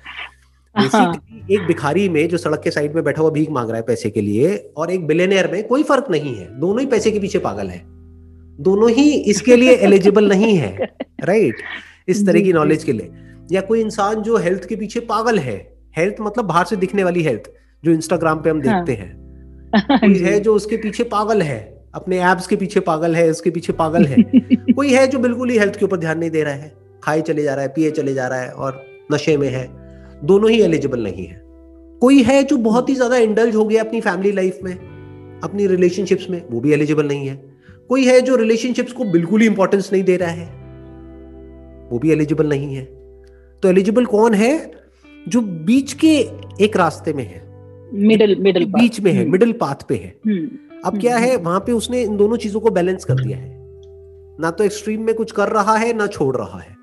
हाँ। 0.77 1.23
एक 1.51 1.61
भिखारी 1.61 2.09
में 2.09 2.29
जो 2.29 2.37
सड़क 2.37 2.61
के 2.65 2.71
साइड 2.71 2.95
में 2.95 3.05
बैठा 3.05 3.23
हुआ 3.23 3.31
भीख 3.31 3.51
मांग 3.51 3.69
रहा 3.69 3.77
है 3.77 3.83
पैसे 3.83 4.11
के 4.11 4.21
लिए 4.21 4.57
और 4.77 4.91
एक 4.91 5.07
बिलेनियर 5.07 5.53
में 5.53 5.67
कोई 5.67 5.83
फ़र्क 5.83 6.07
नहीं 6.11 6.37
है। 6.37 6.61
दोनों 6.61 6.81
ही 6.81 6.87
पैसे 6.87 7.11
के 7.11 7.19
पीछे 7.19 7.39
पागल 7.39 7.69
है। 7.69 7.83
दोनों 8.61 8.91
ही 8.91 9.11
इसके 9.11 9.57
लिए 9.57 9.73
एलिजिबल 9.77 10.29
नहीं 10.29 10.57
है। 10.57 10.77
राइट 11.25 11.57
इस 12.09 12.27
तरह 12.27 12.41
की 12.41 12.53
नॉलेज 12.53 12.85
के 12.85 12.93
लिए। 12.93 13.11
या 13.53 13.61
कोई 13.61 13.81
इंसान 13.81 14.23
जो 14.23 14.37
हेल्थ 14.37 14.69
के 14.69 14.77
पीछे 14.77 15.01
पागल 15.01 15.39
है। 15.39 15.75
हेल्थ 15.97 16.15
मतलब 16.21 16.45
बाहर 16.45 16.65
से 16.65 16.77
दिखने 16.77 17.05
वाली 17.05 17.23
हेल्थ 17.23 17.51
जो 17.85 17.91
इंस्टाग्राम 17.91 18.39
पे 18.39 18.51
हम 18.51 18.63
हाँ। 18.67 18.85
देखते 18.85 19.03
हैं। 19.03 19.17
कोई 20.01 20.19
है 20.19 20.41
जो 20.41 20.55
उसके 20.55 20.77
पीछे 20.77 21.05
पागल 21.05 21.43
है 21.43 21.85
अपने 21.95 22.33
एप्स 22.33 22.47
के 22.47 22.57
पीछे 22.57 22.81
पागल 22.81 23.17
है 23.17 23.31
उसके 23.31 23.51
पीछे 23.51 23.73
पागल 23.73 24.05
है। 24.05 24.17
कोई 24.73 24.93
है 24.93 25.07
जो 25.07 25.19
बिल्कुल 25.19 25.51
ही 25.51 25.59
हेल्थ 25.59 25.77
के 25.77 25.85
ऊपर 25.85 25.97
ध्यान 25.97 26.19
नहीं 26.19 26.31
दे 26.31 26.43
रहा 26.43 26.55
है। 26.55 26.86
खाए 27.07 27.21
चले 27.21 27.43
जा 27.43 27.55
रहा 27.55 27.63
है 27.63 27.69
पिए 27.69 27.91
चले 27.91 28.15
जा 28.15 28.27
रहा 28.29 28.41
है 28.41 28.51
और 28.51 28.85
नशे 29.13 29.37
में 29.37 29.49
है 29.49 29.67
दोनों 30.25 30.51
ही 30.51 30.61
एलिजिबल 30.63 31.03
नहीं 31.03 31.27
है। 31.27 31.41
कोई 32.03 32.23
है 32.23 32.43
जो 32.43 32.57
बहुत 32.57 32.89
ही 32.89 32.95
ज़्यादा 32.95 33.17
इंडल्ज 33.17 33.55
हो 33.57 33.65
गया 33.65 33.83
अपनी 33.83 34.01
फैमिली 34.01 34.33
लाइफ 34.33 34.59
में 34.63 34.73
अपनी 35.45 35.67
रिलेशनशिप्स 35.67 36.31
में 36.31 36.43
वो 36.51 36.61
भी 36.61 36.73
एलिजिबल 36.73 37.07
नहीं 37.07 37.29
है। 37.29 37.35
कोई 37.89 38.05
है 38.05 38.21
जो 38.21 38.37
रिलेशनशिप्स 38.37 38.93
को 38.93 39.05
बिल्कुल 39.05 39.41
ही 39.41 39.47
इंपॉर्टेंस 39.47 39.93
नहीं 39.93 40.03
दे 40.05 40.17
रहा 40.17 40.31
है 40.31 40.47
वो 41.91 41.99
भी 41.99 42.11
एलिजिबल 42.13 42.49
नहीं 42.49 42.75
है। 42.75 42.85
तो 43.63 43.69
एलिजिबल 43.69 44.05
कौन 44.05 44.35
है? 44.35 44.71
जो 45.29 45.41
बीच 45.41 45.93
के 45.93 46.17
एक 46.65 46.77
रास्ते 46.77 47.13
में 47.13 47.25
है। 47.25 47.45
मिडल 47.95 48.37
मिडल 48.41 48.65
बीच 48.65 49.01
में 49.01 49.13
है 49.13 49.25
मिडल 49.25 49.47
हम्म। 49.47 49.59
पाथ 49.59 49.87
पे 49.89 49.95
है। 49.95 50.15
हम्म। 50.27 50.81
अब 50.85 51.01
क्या 51.01 51.17
है? 51.17 51.35
हम्म। 51.35 51.45
वहाँ 51.45 51.61
पे 51.61 51.73
उसने 51.73 52.03
इन 52.03 52.17
दोनों 52.17 52.37
चीज़ों 52.37 52.61
को 52.61 52.71
बैलेंस 52.71 53.05
कर 53.05 53.15
दिया 53.15 53.39
है। 53.39 53.55
ना 54.41 54.51
तो 54.51 54.65
एक्सट्रीम 54.65 55.03
में 55.03 55.15
कुछ 55.15 55.33
कर 55.33 55.49
रहा 55.49 55.77
है 55.77 55.93
ना 55.93 56.07
छोड़ 56.07 56.37
रहा 56.37 56.59
है। 56.59 56.76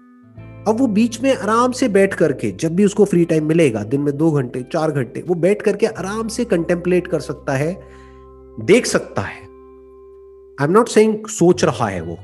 अब 0.68 0.80
वो 0.80 0.88
बीच 0.88 1.22
में 1.22 1.36
आराम 1.36 1.72
से 1.72 1.88
बैठ 1.88 2.14
करके 2.14 2.52
जब 2.52 2.76
भी 2.76 2.86
उसको 2.86 3.06
फ्री 3.06 3.26
टाइम 3.26 3.46
मिलेगा 3.46 3.84
दिन 3.84 4.02
में 4.02 4.18
दो 4.18 4.32
घंटे 4.32 4.62
चार 4.64 4.92
घंटे 4.92 5.24
वो 5.28 5.36
बैठ 5.36 5.62
करके 5.62 5.86
आराम 5.86 6.28
से 6.28 6.46
कंटेम्पलेट 6.46 7.08
कर 7.08 7.20
सकता 7.20 7.54
है 7.54 7.74
देख 8.60 8.86
सकता 8.86 9.22
है। 9.22 9.42
आई 10.62 10.64
एम 10.64 10.72
नॉट 10.72 10.88
सेइंग 10.88 11.28
सोच 11.28 11.64
रहा 11.64 11.88
है 11.88 12.02
वो। 12.02 12.16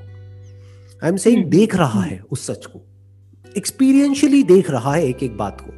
आई 1.03 1.09
एम 1.09 1.17
सेइंग 1.17 1.45
देख 1.45 1.75
रहा 1.75 2.01
है 2.01 2.21
उस 2.31 2.47
सच 2.47 2.65
को। 2.65 2.81
एक्सपीरियंशियली 3.57 4.43
देख 4.43 4.71
रहा 4.71 4.93
है 4.93 5.05
एक 5.05 5.23
एक 5.23 5.37
बात 5.37 5.61
को। 5.61 5.71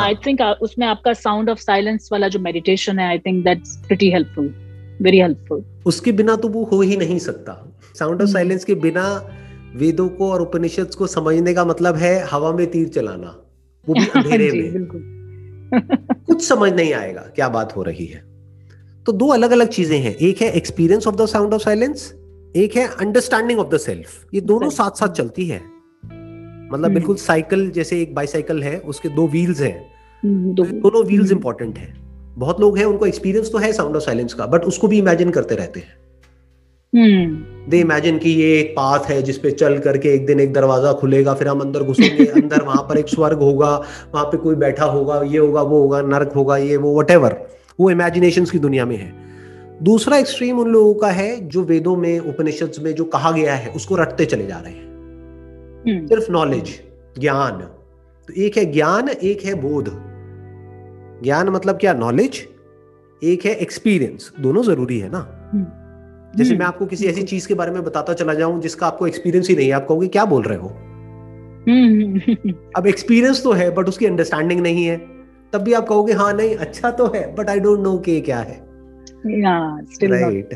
आई 0.00 0.14
थिंक 0.14 0.40
uh, 0.40 0.56
उसमें 0.62 0.86
आपका 0.86 1.12
साउंड 1.12 1.50
ऑफ़ 1.50 1.58
साइलेंस 1.58 2.08
वाला 2.12 2.28
जो 2.28 2.38
मेडिटेशन 2.38 2.98
है 2.98 3.08
I 3.08 3.18
think 3.18 3.44
that's 3.44 3.76
pretty 3.76 4.10
helpful 4.10 4.54
very 5.02 5.18
helpful 5.18 5.64
उसके 5.86 6.12
बिना 6.12 6.36
तो 6.36 6.48
वो 6.48 6.64
हो 6.64 6.80
ही 6.80 6.96
नहीं 6.96 7.18
सकता। 7.18 7.72
साउंड 7.98 8.22
ऑफ़ 8.22 8.30
साइलेंस 8.30 8.64
के 8.64 8.74
बिना 8.74 9.06
वेदों 9.76 10.08
को 10.08 10.30
और 10.32 10.42
उपनिषद 10.42 10.94
को 10.94 11.06
समझने 11.06 11.54
का 11.54 11.64
मतलब 11.64 11.94
है 11.94 12.24
हवा 12.24 12.52
में 12.52 12.70
तीर 12.70 12.88
चलाना 12.88 13.36
वो 13.88 13.94
भी 13.94 14.06
अंधेरे 14.16 14.50
में। 14.52 14.86
कुछ 16.26 16.48
समझ 16.48 16.72
नहीं 16.72 16.94
आएगा 16.94 17.20
क्या 17.20 17.48
बात 17.48 17.76
हो 17.76 17.82
रही 17.82 18.06
है। 18.06 18.20
तो 19.06 19.12
दो 19.12 19.28
अलग 19.28 19.50
अलग 19.50 19.68
चीज़ें 19.68 19.98
हैं 19.98 20.14
एक 20.14 20.42
है 20.42 20.50
experience 20.52 21.06
of 21.06 21.16
the 21.16 21.26
sound 21.26 21.54
of 21.54 21.62
silence 21.62 22.14
एक 22.56 22.76
है 22.76 22.88
अंडरस्टैंडिंग 22.88 23.60
ऑफ़ 23.60 23.68
द 23.68 23.76
सेल्फ 23.76 24.26
ये 24.34 24.40
दोनों 24.40 24.70
साथ 24.70 24.90
साथ 24.90 25.08
चलती 25.08 25.46
है। 25.46 25.58
मतलब 25.58 26.84
हम्म। 26.84 26.94
बिल्कुल 26.94 27.16
साइकिल 27.16 27.70
जैसे 27.70 28.02
एक 28.02 28.14
बाईसाइकिल 28.14 28.62
है 28.62 28.78
उसके 28.78 29.08
दो 29.08 29.26
व्हील्स 29.28 29.60
हैं। 29.60 29.92
हम्म, 30.24 30.54
दो, 30.54 30.64
दोनों 30.64 31.04
व्हील्स 31.04 31.32
इंपॉर्टेंट 31.32 31.78
है। 31.78 31.94
बहुत 32.38 32.60
लोग 32.60 32.78
हैं 32.78 32.84
उनको 32.84 33.06
एक्सपीरियंस 33.06 33.52
तो 33.52 33.58
है 33.58 33.72
साउंड 33.72 33.96
ऑफ़ 33.96 34.04
साइलेंस 34.04 34.34
का 34.34 34.46
बट 34.46 34.64
उसको 34.64 34.88
भी 34.88 34.98
इमेजिन 34.98 35.30
करते 35.30 35.54
रहते 35.54 35.80
हैं। 35.80 35.94
दे 37.68 37.80
इमेजिन 37.80 38.18
कि 38.18 38.30
ये 38.30 38.60
एक 38.60 38.70
पाथ 38.70 38.98
है 38.98 39.22
जिसपे 39.22 39.50
चल 39.50 39.78
करके 39.78 40.14
एक 40.14 40.26
दिन 40.26 40.40
एक 40.40 40.52
दरवाज़ा 40.52 40.92
खुलेगा 40.92 41.34
फिर 41.34 41.48
हम 41.48 41.60
अंदर 41.60 41.82
घुसेंगे 41.82 42.24
अंदर 42.42 42.62
वहाँ 42.62 42.86
पर 42.88 42.98
एक 42.98 43.08
स्वर्ग 43.08 43.38
होगा 43.38 43.76
वहाँ 44.14 44.24
पे 44.24 44.36
कोई 44.36 44.54
बैठा 44.54 44.84
होगा 44.84 45.22
ये 45.22 45.38
होगा 45.38 45.62
वो 45.62 45.80
होगा 45.80 46.02
नर्क 46.02 46.32
होगा 46.36 46.56
ये 46.56 46.76
वो 46.76 47.00
वट 47.00 47.48
वो 47.80 47.90
इमेजिनेशन 47.90 48.44
की 48.44 48.58
दुनिया 48.58 48.86
में 48.86 48.96
है। 48.96 49.12
दूसरा 49.82 50.16
एक्सट्रीम 50.16 50.58
उन 50.58 50.68
लोगों 50.68 50.94
का 50.94 51.08
है 51.08 51.48
जो 51.48 51.62
वेदों 51.62 51.96
में 51.96 52.18
उपनिषद 52.18 52.72
में 52.80 52.94
जो 52.94 53.04
कहा 53.04 53.30
गया 53.32 53.54
है 53.54 53.70
उसको 53.70 53.96
रटते 53.96 54.24
चले 54.24 54.46
जा 54.46 54.58
रहे 54.58 54.72
हैं। 54.72 54.84
हम्म। 55.86 56.06
सिर्फ़ 56.06 56.32
नॉलेज 56.32 56.80
ज्ञान। 57.18 57.52
तो 58.28 58.32
एक 58.38 58.56
है 58.56 58.64
ज्ञान 58.64 59.08
एक 59.08 59.42
है 59.42 59.54
बोध। 59.54 59.84
ज्ञान 61.22 61.48
मतलब 61.48 61.78
क्या? 61.78 61.94
नॉलेज 61.94 62.48
एक 63.24 63.44
है 63.44 63.54
एक्सपीरियंस 63.54 64.32
दोनों 64.40 64.62
ज़रूरी 64.62 64.98
है 64.98 65.10
ना? 65.10 65.50
हम्म। 65.54 65.83
जैसे 66.36 66.50
हम्म। 66.50 66.58
मैं 66.58 66.66
आपको 66.66 66.86
किसी 66.86 67.06
ऐसी 67.06 67.22
चीज़ 67.22 67.48
के 67.48 67.54
बारे 67.54 67.70
में 67.70 67.82
बताता 67.84 68.12
चला 68.12 68.34
जाऊँ 68.34 68.60
जिसका 68.60 68.86
आपको 68.86 69.06
एक्सपीरियंस 69.06 69.48
ही 69.48 69.56
नहीं 69.56 69.66
है 69.66 69.72
आप 69.72 69.86
कहोगे 69.88 70.08
क्या 70.08 70.24
बोल 70.24 70.42
रहे 70.42 70.58
हो? 70.58 70.68
हम्म। 71.68 72.52
अब 72.76 72.86
एक्सपीरियंस 72.86 73.42
तो 73.44 73.52
है 73.52 73.70
बट 73.70 73.88
उसकी 73.88 74.06
अंडरस्टैंडिंग 74.06 74.60
नहीं 74.60 74.84
है। 74.84 74.96
तब 75.52 75.60
भी 75.60 75.72
आप 75.72 75.88
कहोगे 75.88 76.12
हाँ 76.12 76.32
नहीं 76.32 76.54
अच्छा 76.56 76.90
तो 76.90 77.06
है 77.06 77.34
बट 77.34 77.48
आई 77.48 77.60
डोंट 77.60 77.80
नो 77.80 77.98
के 77.98 78.20
क्या 78.20 78.38
है. 78.38 78.62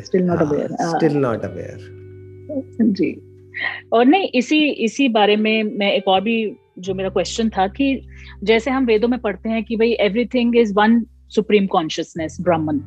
स्टिल 0.01 1.17
नॉट 1.17 1.45
अवेयर 1.45 1.79
जी। 2.83 3.11
और 3.93 4.05
नहीं 4.07 4.29
इसी 4.35 4.59
इसी 4.71 5.09
बारे 5.09 5.37
में 5.37 5.63
मैं 5.63 5.93
एक 5.93 6.09
और 6.09 6.21
भी 6.21 6.57
जो 6.79 6.95
मेरा 6.95 7.09
क्वेश्चन 7.09 7.49
था 7.49 7.67
कि 7.67 8.09
जैसे 8.45 8.71
हम 8.71 8.85
वेदों 8.87 9.09
में 9.09 9.19
पढ़ते 9.21 9.49
हैं 9.49 9.65
कि 9.65 9.77
भाई 9.77 9.93
everything 10.01 10.57
is 10.57 10.75
one 10.75 11.03
supreme 11.29 11.67
consciousness 11.67 12.37
Brahman 12.41 12.79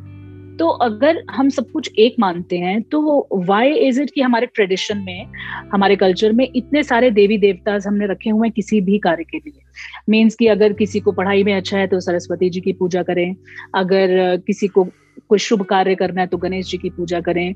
तो 0.62 0.68
अगर 0.68 1.22
हम 1.32 1.48
सब 1.50 1.72
कुछ 1.72 1.90
एक 2.00 2.16
मानते 2.20 2.58
हैं 2.58 2.82
तो 2.82 3.28
वाई 3.34 3.70
इज़ 3.74 4.02
इट 4.02 4.10
कि 4.16 4.22
हमारे 4.22 4.46
ट्रेडिशन 4.46 4.98
में, 4.98 5.26
हमारे 5.74 5.96
कल्चर 5.96 6.32
में 6.32 6.48
इतने 6.56 6.84
सारे 6.84 7.10
देवी 7.12 7.38
देवता 7.38 7.78
हमने 7.88 8.08
रखे 8.08 8.30
हुए 8.30 8.48
हैं 8.48 8.54
किसी 8.54 8.82
भी 8.82 8.98
कार्य 9.00 9.24
के 9.24 9.38
लिए? 9.38 9.62
मीन्स 10.10 10.36
कि 10.36 10.48
अगर 10.48 10.74
किसी 10.74 11.00
को 11.00 11.12
पढ़ाई 11.12 11.44
में 11.44 11.54
अच्छा 11.54 11.78
है 11.78 11.88
तो 11.88 12.00
सरस्वती 12.00 12.50
जी 12.50 12.62
की 12.62 12.74
पूजा 12.74 13.04
करें, 13.04 13.36
अगर 13.76 14.38
किसी 14.38 14.68
को 14.68 14.84
कोई 15.30 15.40
शुभ 15.40 15.62
कार्य 15.62 15.96
करना 15.96 16.22
है 16.22 16.28
तो 16.28 16.38
गणेश 16.38 16.70
जी 16.72 16.78
की 16.78 16.90
पूजा 16.90 17.22
करें, 17.22 17.56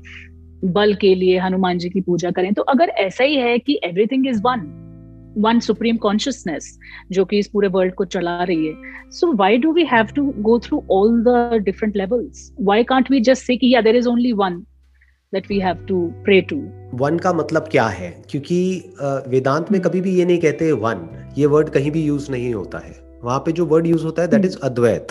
बल 0.64 0.94
के 0.94 1.14
लिए 1.14 1.38
हनुमान 1.38 1.78
जी 1.78 1.90
की 1.90 2.00
पूजा 2.00 2.30
करें 2.30 2.52
तो 2.54 2.62
अगर 2.62 2.88
ऐसा 2.88 3.24
ही 3.24 3.36
है 3.36 3.58
कि 3.58 3.80
everything 3.84 4.26
is 4.28 4.42
one 4.44 4.85
one 5.38 5.60
supreme 5.60 5.96
consciousness 5.96 6.78
जो 7.12 7.24
कि 7.24 7.38
इस 7.38 7.48
पूरे 7.48 7.68
वर्ल्ड 7.68 7.94
को 7.94 8.04
चला 8.04 8.42
रही 8.44 8.66
है। 8.66 8.74
So 9.10 9.32
why 9.32 9.58
do 9.58 9.72
we 9.72 9.84
have 9.84 10.06
to 10.06 10.24
go 10.38 10.58
through 10.58 10.82
all 10.90 11.22
the 11.24 11.60
different 11.64 11.96
levels 11.96 12.50
why 12.60 12.84
can't 12.84 13.10
we 13.10 13.20
just 13.20 13.44
say 13.44 13.56
कि 13.56 13.74
या 13.74 13.80
there 13.80 13.96
is 13.96 14.08
only 14.08 14.32
one 14.32 14.62
that 15.32 15.50
we 15.50 15.58
have 15.60 15.84
to 15.88 16.06
pray 16.24 16.40
to 16.40 16.62
one 16.94 17.18
का 17.18 17.32
मतलब 17.32 17.68
क्या 17.70 17.86
है? 17.88 18.10
क्योंकि 18.30 18.94
वेदांत 19.28 19.72
में 19.72 19.80
कभी 19.80 20.00
भी 20.00 20.14
ये 20.14 20.24
नहीं 20.24 20.38
कहते 20.38 20.72
वन 20.72 21.08
ये 21.38 21.46
वर्ड 21.46 21.68
कहीं 21.68 21.90
भी 21.90 22.04
यूज़ 22.04 22.30
नहीं 22.30 22.54
होता 22.54 22.78
है। 22.78 22.94
वहाँ 23.24 23.38
पे 23.38 23.52
जो 23.52 23.66
वर्ड 23.66 23.86
यूज़ 23.86 24.04
होता 24.04 24.22
है 24.22 24.28
दैट 24.28 24.44
इज़। 24.44 24.58
अद्वैत 24.62 25.06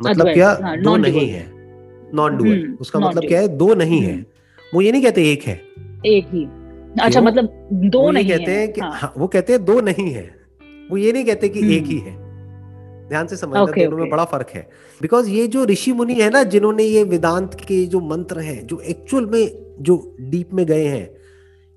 मतलब 0.00 0.28
क्या? 0.28 0.48
हाँ, 0.62 0.76
दो 0.78 0.96
नहीं 0.96 1.28
है। 1.28 1.46
नॉन 2.14 2.36
डुअल 2.36 2.52
हम्म, 2.52 2.76
उसका 2.80 2.98
मतलब 3.00 3.22
क्या 3.22 3.40
है? 3.40 3.48
दो 3.48 3.74
नहीं 3.74 4.00
है। 4.00 4.12
हम्म। 4.12 4.24
वो 4.74 4.80
ये 4.80 4.92
नहीं 4.92 5.02
कहते 5.02 5.30
एक 5.32 5.42
है। 5.42 5.54
एक 6.06 6.26
ही। 6.34 6.46
अच्छा 6.96 7.20
मतलब 7.20 7.68
दो 7.90 8.10
नहीं 8.10 8.28
कहते 8.28 8.50
हैं 8.52 8.72
कि 8.72 8.80
हाँ. 8.80 8.90
हाँ, 8.92 9.12
वो 9.16 9.26
कहते 9.26 9.52
हैं 9.52 9.64
दो 9.64 9.80
नहीं 9.80 10.10
है 10.10 10.30
वो 10.90 10.96
ये 10.96 11.12
नहीं 11.12 11.24
कहते 11.24 11.48
कि 11.48 11.60
हम्म। 11.60 11.72
एक 11.72 11.84
ही 11.84 11.98
है 11.98 12.20
ध्यान 13.08 13.26
से 13.26 13.36
समझना 13.36 13.60
okay, 13.60 13.74
दोनों 13.74 13.88
okay. 13.88 14.00
में 14.00 14.10
बड़ा 14.10 14.24
फ़र्क 14.26 14.50
है 14.50 14.68
बिकॉज़ 15.00 15.28
ये 15.28 15.46
जो 15.46 15.64
ऋषि 15.64 15.92
मुनि 15.92 16.14
है 16.14 16.28
ना 16.30 16.42
जिन्होंने 16.46 16.84
ये 16.84 17.02
वेदांत 17.04 17.54
के 17.60 17.84
जो 17.86 18.00
मंत्र 18.02 18.40
हैं 18.40 18.66
जो 18.66 18.80
एक्चुअल 18.86 19.26
में 19.26 19.74
जो 19.80 19.96
डीप 20.20 20.52
में 20.52 20.64
गए 20.66 20.84
हैं 20.86 21.08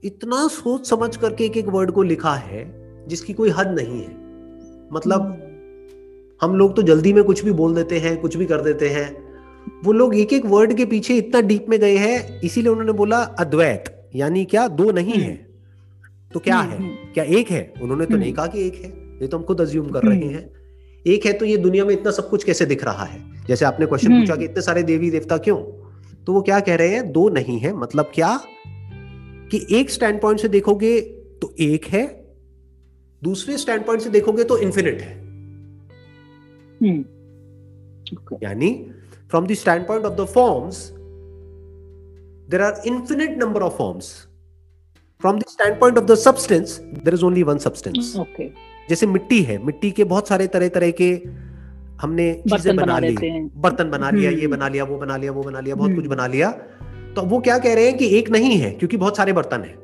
इतना 0.03 0.47
सोच 0.49 0.89
समझ 0.89 1.15
करके 1.17 1.45
एक 1.45 1.57
एक 1.57 1.67
वर्ड 1.67 1.91
को 1.91 2.03
लिखा 2.03 2.33
है 2.35 2.65
जिसकी 3.07 3.33
कोई 3.33 3.49
हद 3.49 3.75
नहीं 3.79 4.01
है 4.01 4.13
मतलब 4.91 5.21
हम्म। 5.21 5.53
हम 6.41 6.55
लोग 6.55 6.75
तो 6.75 6.81
जल्दी 6.83 7.13
में 7.13 7.23
कुछ 7.23 7.43
भी 7.45 7.51
बोल 7.53 7.75
देते 7.75 7.99
हैं 7.99 8.15
कुछ 8.21 8.35
भी 8.35 8.45
कर 8.45 8.61
देते 8.61 8.89
हैं 8.89 9.09
वो 9.85 9.91
लोग 9.93 10.15
एक 10.15 10.33
एक 10.33 10.45
वर्ड 10.45 10.73
के 10.77 10.85
पीछे 10.85 11.15
इतना 11.15 11.41
डीप 11.43 11.65
में 11.69 11.79
गए 11.79 11.95
हैं 11.97 12.41
इसीलिए 12.41 12.71
उन्होंने 12.71 12.91
बोला 12.93 13.21
अद्वैत 13.39 13.94
यानी 14.15 14.45
क्या 14.45 14.67
दो 14.67 14.91
नहीं 14.91 15.13
हम्म। 15.13 15.23
है? 15.23 15.47
तो 16.33 16.39
क्या 16.39 16.57
हम्म, 16.57 16.71
है? 16.71 16.77
हम्म। 16.77 16.89
क्या 17.13 17.23
एक 17.23 17.51
है? 17.51 17.73
उन्होंने 17.81 18.05
तो 18.05 18.17
नहीं 18.17 18.33
कहा 18.33 18.47
कि 18.47 18.67
एक 18.67 18.73
है। 18.73 18.89
ये 19.21 19.27
तो 19.27 19.37
हम 19.37 19.43
खुद 19.43 19.61
अज्यूम 19.61 19.89
कर 19.89 20.03
रहे 20.03 20.25
हैं। 20.25 20.49
एक 21.07 21.25
है 21.25 21.33
तो 21.33 21.45
ये 21.45 21.57
दुनिया 21.57 21.85
में 21.85 21.93
इतना 21.93 22.11
सब 22.11 22.29
कुछ 22.29 22.43
कैसे 22.43 22.65
दिख 22.65 22.83
रहा 22.83 23.03
है? 23.03 23.45
जैसे 23.47 23.65
आपने 23.65 23.85
क्वेश्चन 23.85 24.19
पूछा 24.19 24.35
कि 24.35 24.45
इतने 24.45 24.61
सारे 24.61 24.83
देवी 24.83 25.09
देवता 25.11 25.37
क्यों? 25.37 25.57
तो 26.25 26.33
वो 26.33 26.41
क्या 26.41 26.59
कह 26.59 26.75
रहे 26.75 26.87
हैं? 26.87 27.11
दो 27.11 27.29
नहीं 27.29 27.59
है। 27.59 27.73
मतलब 27.73 28.11
क्या? 28.15 28.41
कि 29.51 29.67
एक 29.71 29.89
स्टैंड 29.89 30.21
पॉइंट 30.21 30.39
से 30.39 30.47
देखोगे 30.47 31.01
तो 31.41 31.55
एक 31.59 31.85
है 31.85 32.25
दूसरे 33.23 33.57
स्टैंड 33.57 33.85
पॉइंट 33.85 34.01
से 34.01 34.09
देखोगे 34.09 34.43
तो 34.43 34.57
इन्फिनिट 34.57 35.01
है। 35.01 35.25
यानी 38.43 38.87
from 39.29 39.47
the 39.47 39.53
standpoint 39.87 40.05
of 40.05 40.21
the 40.21 40.25
forms 40.25 40.94
there 42.49 42.63
are 42.67 42.75
infinite 42.85 43.37
number 43.37 43.61
of 43.63 43.75
forms. 43.77 44.27
From 45.21 45.39
the 45.39 45.49
standpoint 45.49 45.97
of 45.97 46.07
the 46.07 46.17
substance 46.17 46.79
there 47.03 47.13
is 47.13 47.23
only 47.23 47.43
one 47.43 47.59
substance. 47.59 48.13
Hmm, 48.13 48.21
okay. 48.21 48.47
जैसे 48.89 49.07
मिट्टी 49.07 49.41
है 49.43 49.57
मिट्टी 49.65 49.91
के 49.91 50.03
बहुत 50.03 50.27
सारे 50.27 50.47
तरह 50.55 50.67
तरह 50.73 50.91
के 51.01 51.09
हमने 52.01 52.33
चीज़ें 52.49 52.75
बना 52.75 52.97
ली 52.99 53.15
बर्तन 53.65 53.89
बना 53.89 54.09
लिया 54.11 54.31
ये 54.31 54.47
बना 54.47 54.67
लिया 54.67 54.83
वो 54.83 54.97
बना 54.97 55.17
लिया 55.17 55.31
वो 55.31 55.43
बना 55.43 55.59
लिया 55.59 55.75
बहुत 55.75 55.95
कुछ 55.95 56.05
बना 56.07 56.27
लिया। 56.27 56.51
तो 57.15 57.21
वो 57.21 57.39
क्या 57.39 57.57
कह 57.57 57.73
रहे 57.75 57.85
हैं 57.85 57.97
कि 57.97 58.07
एक 58.17 58.29
नहीं 58.29 58.57
है 58.57 58.71
क्योंकि 58.71 58.97
बहुत 58.97 59.17
सारे 59.17 59.33
बर्तन 59.33 59.61
हैं। 59.63 59.75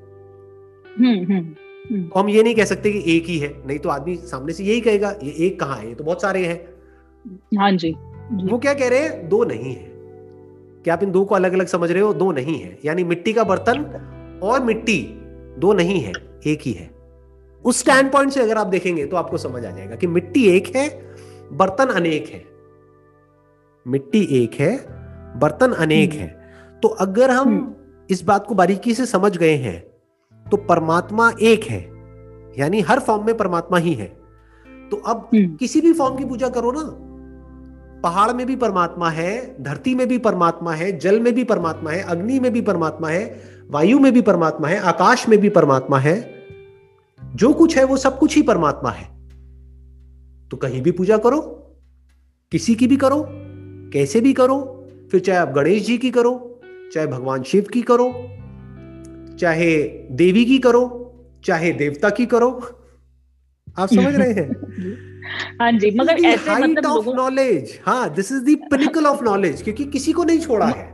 तो 2.09 2.19
हम 2.19 2.29
ये 2.29 2.43
नहीं 2.43 2.55
कह 2.55 2.65
सकते 2.65 2.91
कि 2.91 3.03
एक 3.15 3.25
ही 3.25 3.37
है 3.39 3.53
नहीं 3.67 3.79
तो 3.79 3.89
आदमी 3.89 4.15
सामने 4.31 4.53
से 4.53 4.63
यही 4.63 4.81
कहेगा 4.81 5.15
ये 5.23 5.31
एक 5.47 5.59
कहाँ 5.59 5.77
है 5.77 5.87
ये 5.87 5.95
तो 5.95 6.03
बहुत 6.03 6.21
सारे 6.21 6.45
हैं। 6.45 6.59
हाँ 7.59 7.71
जी। 7.71 7.91
वो 8.51 8.57
क्या 8.59 8.73
कह 8.73 8.89
रहे 8.89 8.99
हैं 8.99 9.29
दो 9.29 9.43
नहीं 9.43 9.73
है। 9.75 9.90
क्या 10.85 10.93
आप 10.93 11.03
इन 11.03 11.11
दो 11.11 11.23
को 11.25 11.35
अलग 11.35 11.53
अलग 11.53 11.67
समझ 11.67 11.91
रहे 11.91 12.01
हो 12.01 12.13
दो 12.13 12.31
नहीं 12.31 12.59
है। 12.59 12.77
यानी 12.85 13.03
मिट्टी 13.03 13.33
का 13.33 13.43
बर्तन 13.43 14.39
और 14.43 14.63
मिट्टी 14.63 15.01
दो 15.59 15.73
नहीं 15.73 15.99
है 15.99 16.13
एक 16.47 16.61
ही 16.61 16.71
है। 16.71 16.89
उस 17.63 17.79
स्टैंड 17.79 18.11
पॉइंट 18.11 18.31
से 18.31 18.41
अगर 18.41 18.57
आप 18.57 18.67
देखेंगे 18.67 19.05
तो 19.05 19.17
आपको 19.17 19.37
समझ 19.37 19.65
आ 19.65 19.71
जाएगा 19.71 19.95
कि 19.95 20.07
मिट्टी 20.07 20.47
एक 20.49 20.75
है 20.75 20.87
बर्तन 21.53 21.87
अनेक 21.87 22.27
है। 22.27 22.43
मिट्टी 23.85 24.21
एक 24.43 24.53
है 24.53 24.75
बर्तन 25.39 25.71
अनेक 25.71 26.13
है। 26.13 26.27
तो 26.83 26.87
अगर 26.87 27.31
हम 27.31 27.47
हम्म। 27.47 27.73
इस 28.09 28.23
बात 28.23 28.45
को 28.47 28.55
बारीकी 28.55 28.93
से 28.93 29.05
समझ 29.05 29.37
गए 29.37 29.55
हैं 29.57 29.79
तो 30.45 30.57
परमात्मा 30.57 31.31
एक 31.41 31.63
है। 31.63 31.79
यानी 32.59 32.81
हर 32.81 32.99
फॉर्म 32.99 33.25
में 33.25 33.37
परमात्मा 33.37 33.77
ही 33.77 33.93
है। 33.93 34.07
तो 34.91 34.97
अब 34.97 35.29
हम्म। 35.33 35.55
किसी 35.55 35.81
भी 35.81 35.93
फॉर्म 35.93 36.15
की 36.15 36.25
पूजा 36.25 36.49
करो 36.49 36.71
ना 36.71 36.81
पहाड़ 38.03 38.33
में 38.33 38.47
भी 38.47 38.55
परमात्मा 38.55 39.09
है, 39.09 39.63
धरती 39.63 39.95
में 39.95 40.07
भी 40.07 40.17
परमात्मा 40.17 40.73
है, 40.73 40.99
जल 40.99 41.19
में 41.19 41.33
भी 41.33 41.43
परमात्मा 41.43 41.91
है, 41.91 42.01
अग्नि 42.01 42.39
में 42.39 42.53
भी 42.53 42.61
परमात्मा 42.61 43.09
है, 43.09 43.41
वायु 43.69 43.99
में 43.99 44.13
भी 44.13 44.21
परमात्मा 44.21 44.67
है, 44.67 44.79
आकाश 44.79 45.29
में 45.29 45.39
भी 45.39 45.49
परमात्मा 45.49 45.99
है। 45.99 46.35
जो 47.35 47.53
कुछ 47.53 47.77
है 47.77 47.83
वो 47.83 47.97
सब 47.97 48.19
कुछ 48.19 48.35
ही 48.35 48.41
परमात्मा 48.41 48.91
है। 48.91 49.29
तो 50.49 50.57
कहीं 50.57 50.81
भी 50.81 50.91
पूजा 50.91 51.17
करो, 51.17 51.41
किसी 52.51 52.75
की 52.75 52.87
भी 52.87 52.97
करो, 52.97 53.27
कैसे 53.93 54.21
भी 54.21 54.33
करो, 54.33 54.87
फिर 55.11 55.21
चाहे 55.21 55.39
आप 55.39 55.49
गणेश 55.49 55.85
जी 55.85 55.97
की 55.97 56.11
करो, 56.11 56.61
चाहे 56.93 57.07
भगवान 57.07 57.43
शिव 57.43 57.65
की 57.73 57.81
करो, 57.81 58.13
चाहे 59.37 59.77
देवी 60.11 60.45
की 60.45 60.59
करो, 60.59 61.13
चाहे 61.45 61.71
देवता 61.71 62.09
की 62.09 62.25
करो। 62.25 62.61
आप 63.77 63.89
समझ 63.89 64.15
रहे 64.15 64.33
हैं? 64.33 64.49
हाँ 65.61 65.71
जी 65.71 65.91
मगर 65.91 66.17
ऐसे 66.25 66.55
मतलब 66.55 66.85
ऑफ़ 66.85 67.09
नॉलेज 67.15 67.79
हाँ 67.85 68.13
this 68.13 68.31
is 68.31 68.43
the 68.43 68.57
pinnacle 68.71 69.05
of 69.05 69.23
knowledge 69.23 69.61
क्योंकि 69.61 69.85
किसी 69.85 70.11
को 70.11 70.23
नहीं 70.23 70.39
छोड़ा 70.39 70.65
है। 70.65 70.89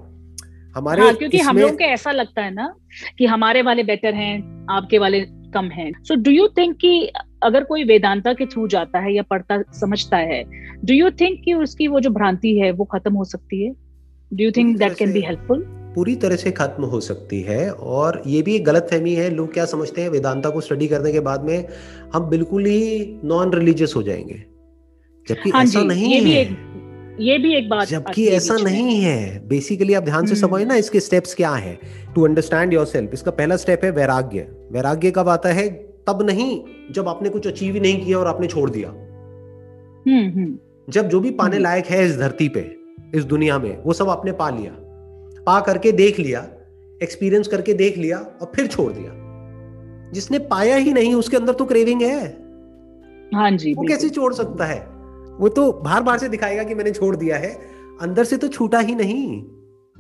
हमारे 0.76 1.02
हाँ, 1.02 1.14
क्योंकि 1.14 1.38
हम 1.38 1.58
लोग 1.58 1.72
को 1.72 1.84
ऐसा 1.84 2.12
लगता 2.12 2.42
है 2.42 2.54
ना 2.54 2.76
कि 3.18 3.26
हमारे 3.26 3.62
वाले 3.62 3.84
बेटर 3.84 4.14
हैं 4.14 4.68
आपके 4.70 4.98
वाले 4.98 5.26
कम 5.54 5.66
हैं। 5.66 6.04
सो 6.04 6.16
डू 6.16 6.32
यू 6.32 6.48
थिंक 6.48 6.78
कि 6.78 7.12
अगर 7.44 7.64
कोई 7.64 7.84
वेदांता 7.84 8.34
के 8.34 8.46
थ्रू 8.46 8.68
जाता 8.68 9.00
है 9.00 9.14
या 9.14 9.24
पढ़ता 9.24 9.62
समझता 9.62 10.18
है 10.18 10.44
डू 10.86 10.94
यू 10.94 11.10
थिंक 11.10 11.42
कि 11.46 11.54
उसकी 11.54 11.88
वो 11.88 12.00
जो 12.00 12.10
भ्रांति 12.10 12.60
है 12.60 12.72
वो 12.72 12.86
खत्म 12.86 13.14
हो 13.14 13.24
सकती 13.24 13.64
है? 13.66 13.74
Do 14.34 14.44
you 14.44 14.52
think 14.52 14.78
that 14.78 14.98
can 14.98 15.14
be 15.14 15.22
helpful 15.22 15.77
पूरी 15.98 16.16
तरह 16.16 16.36
से 16.36 16.52
खत्म 16.52 16.84
हो 16.84 17.00
सकती 17.00 17.42
है 17.42 17.72
और 17.72 18.22
ये 18.28 18.42
भी 18.42 18.56
एक 18.56 18.66
गलत 18.66 18.88
फहमी 18.92 19.14
है। 19.14 19.30
लोग 19.30 19.54
क्या 19.54 19.66
समझते 19.66 20.02
हैं? 20.02 20.10
वेदांता 20.10 20.50
को 20.50 20.62
स्टडी 20.62 20.88
करने 20.88 21.12
के 21.12 21.20
बाद 21.20 21.44
में 21.44 21.68
हम 22.14 22.24
बिल्कुल 22.30 22.66
ही 22.66 23.16
नॉन 23.24 23.54
रिलीजियस 23.54 23.94
हो 23.96 24.04
जाएँगे। 24.04 24.44
जबकि 25.30 25.50
हाँ 25.50 25.64
ऐसा 25.64 25.82
नहीं 25.82 26.10
ये 26.10 26.18
है। 26.18 26.24
भी 26.24 26.34
एक, 26.34 26.50
ये 27.20 27.38
भी 27.38 27.58
एक 27.58 27.70
बात 27.70 27.88
जबकि 27.88 28.28
ऐसा 28.28 28.56
नहीं 28.56 29.02
है। 29.02 29.48
बेसिकली 29.48 29.94
आप 29.94 30.04
ध्यान 30.04 30.26
से 30.26 30.36
हम्म। 30.36 30.48
समझ 30.48 30.68
ना 30.68 30.76
इसके 30.76 31.00
स्टेप्स 31.00 31.36
क्या 31.36 31.52
है? 31.52 31.80
टू 32.16 32.26
अंडरस्टैंड 32.26 32.74
योर 32.74 32.86
सेल्फ 32.86 33.10
इसका 33.14 33.32
पहला 33.32 33.56
स्टेप 33.56 33.82
है 33.84 33.92
वैराग्य। 33.92 34.48
वैराग्य 34.72 35.12
कब 35.12 35.30
आता 35.30 35.50
है? 35.50 35.70
तब 36.08 36.20
नहीं 36.22 36.64
जब 36.92 37.08
आपने 37.08 37.30
कुछ 37.30 37.48
अचीव 37.48 37.74
ही 37.74 37.80
नहीं 37.80 38.06
किया 38.06 38.18
और 38.18 38.28
आपने 38.28 38.48
छोड़ 38.48 38.70
दिया। 38.70 38.90
हम्म, 38.90 40.40
हम्म। 40.40 40.58
जब 40.90 41.10
जो 41.10 41.20
भी 41.20 41.32
पाने 41.32 41.60
लायक 41.60 41.86
है 41.86 42.06
इस 42.06 42.18
धरती 42.18 42.50
पे 42.50 42.76
इस 43.16 43.24
दुनिया 43.24 43.60
में 43.60 43.84
वो 43.84 43.94
सब 43.94 44.10
आपने 44.10 44.32
पा 44.32 44.50
लिया। 44.50 44.84
पा 45.48 45.60
करके 45.60 45.92
देख 45.92 46.20
लिया 46.20 46.48
एक्सपीरियंस 47.04 47.48
करके 47.48 47.74
देख 47.74 47.98
लिया 47.98 48.18
और 48.18 48.52
फिर 48.56 48.68
छोड़ 48.68 48.94
दिया। 48.94 49.12
जिसने 50.12 50.40
पाया 50.40 50.76
ही 50.76 50.94
नहीं 50.94 51.16
उसके 51.16 51.38
अंदर 51.38 51.54
तो 51.54 51.66
क्रेविंग 51.66 52.02
है। 52.02 52.26
हाँ 53.36 53.52
जी 53.52 53.74
वो 53.74 53.84
कैसे 53.88 54.10
छोड़ 54.10 54.34
सकता 54.34 54.66
है? 54.66 54.80
वो 55.40 55.50
तो 55.50 55.72
बाहर 55.72 56.04
बाहर 56.04 56.18
से 56.18 56.30
दिखाएगा 56.30 56.64
कि 56.64 56.76
मैंने 56.76 56.92
छोड़ 56.92 57.16
दिया 57.16 57.38
है। 57.38 57.60
अंदर 58.02 58.24
से 58.24 58.38
तो 58.38 58.48
छूटा 58.48 58.80
ही 58.80 58.96
नहीं। 58.96 59.44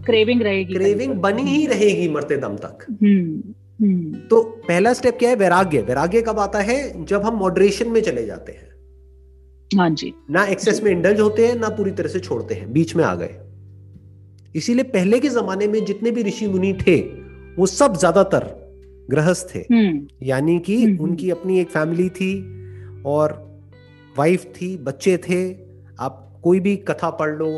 क्रेविंग 0.05 0.41
रहेगी 0.41 0.73
क्रेविंग 0.73 1.13
बनी 1.13 1.41
ही 1.41 1.67
रहेगी 1.67 2.09
मरते 2.09 2.37
दम 2.37 2.55
तक। 2.55 2.97
हम्म, 3.03 3.53
हम्म। 3.85 4.13
तो 4.13 4.41
पहला 4.41 4.93
स्टेप 4.93 5.17
क्या 5.19 5.29
है? 5.29 5.35
वैराग्य। 5.35 5.81
वैराग्य 5.81 6.21
कब 6.21 6.39
आता 6.39 6.59
है? 6.59 7.05
जब 7.05 7.21
हम 7.21 7.35
मॉडरेशन 7.35 7.89
में 7.89 8.01
चले 8.01 8.25
जाते 8.25 8.51
हैं। 8.51 8.67
हाँ 9.77 9.89
जी। 9.89 10.13
ना 10.31 10.45
एक्सेस 10.45 10.83
में 10.83 10.91
इंडल्ज 10.91 11.19
होते 11.19 11.47
हैं 11.47 11.55
ना 11.55 11.69
पूरी 11.69 11.91
तरह 11.91 12.07
से 12.07 12.19
छोड़ते 12.19 12.55
हैं 12.55 12.73
बीच 12.73 12.95
में 12.95 13.03
आ 13.03 13.15
गए। 13.15 13.39
इसीलिए 14.57 14.83
पहले 14.83 15.19
के 15.19 15.29
जमाने 15.29 15.67
में 15.67 15.83
जितने 15.85 16.11
भी 16.11 16.23
ऋषि 16.23 16.47
मुनि 16.47 16.73
थे 16.87 16.99
वो 17.57 17.65
सब 17.65 17.97
ज़्यादातर 17.97 18.45
गृहस्थ 19.09 19.55
थे। 19.55 19.59
हम्म। 19.59 20.07
यानी 20.23 20.57
कि 20.59 20.75
हम्म, 20.75 20.93
हम्म। 20.93 21.03
उनकी 21.03 21.29
अपनी 21.31 21.59
एक 21.59 21.69
फैमिली 21.69 22.09
थी 22.09 22.33
और 23.05 23.35
वाइफ 24.17 24.45
थी 24.55 24.75
बच्चे 24.77 25.17
थे। 25.17 25.41
आप 25.99 26.23
कोई 26.43 26.59
भी 26.59 26.75
कथा 26.87 27.09
पढ़ 27.19 27.35
लो 27.35 27.49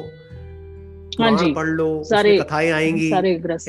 हाँ 1.20 1.32
जी। 1.38 1.52
पढ़ 1.54 1.68
लो 1.68 1.88
सारे 2.04 2.38
कथाएँ 2.38 2.72
आएँगी। 2.72 3.08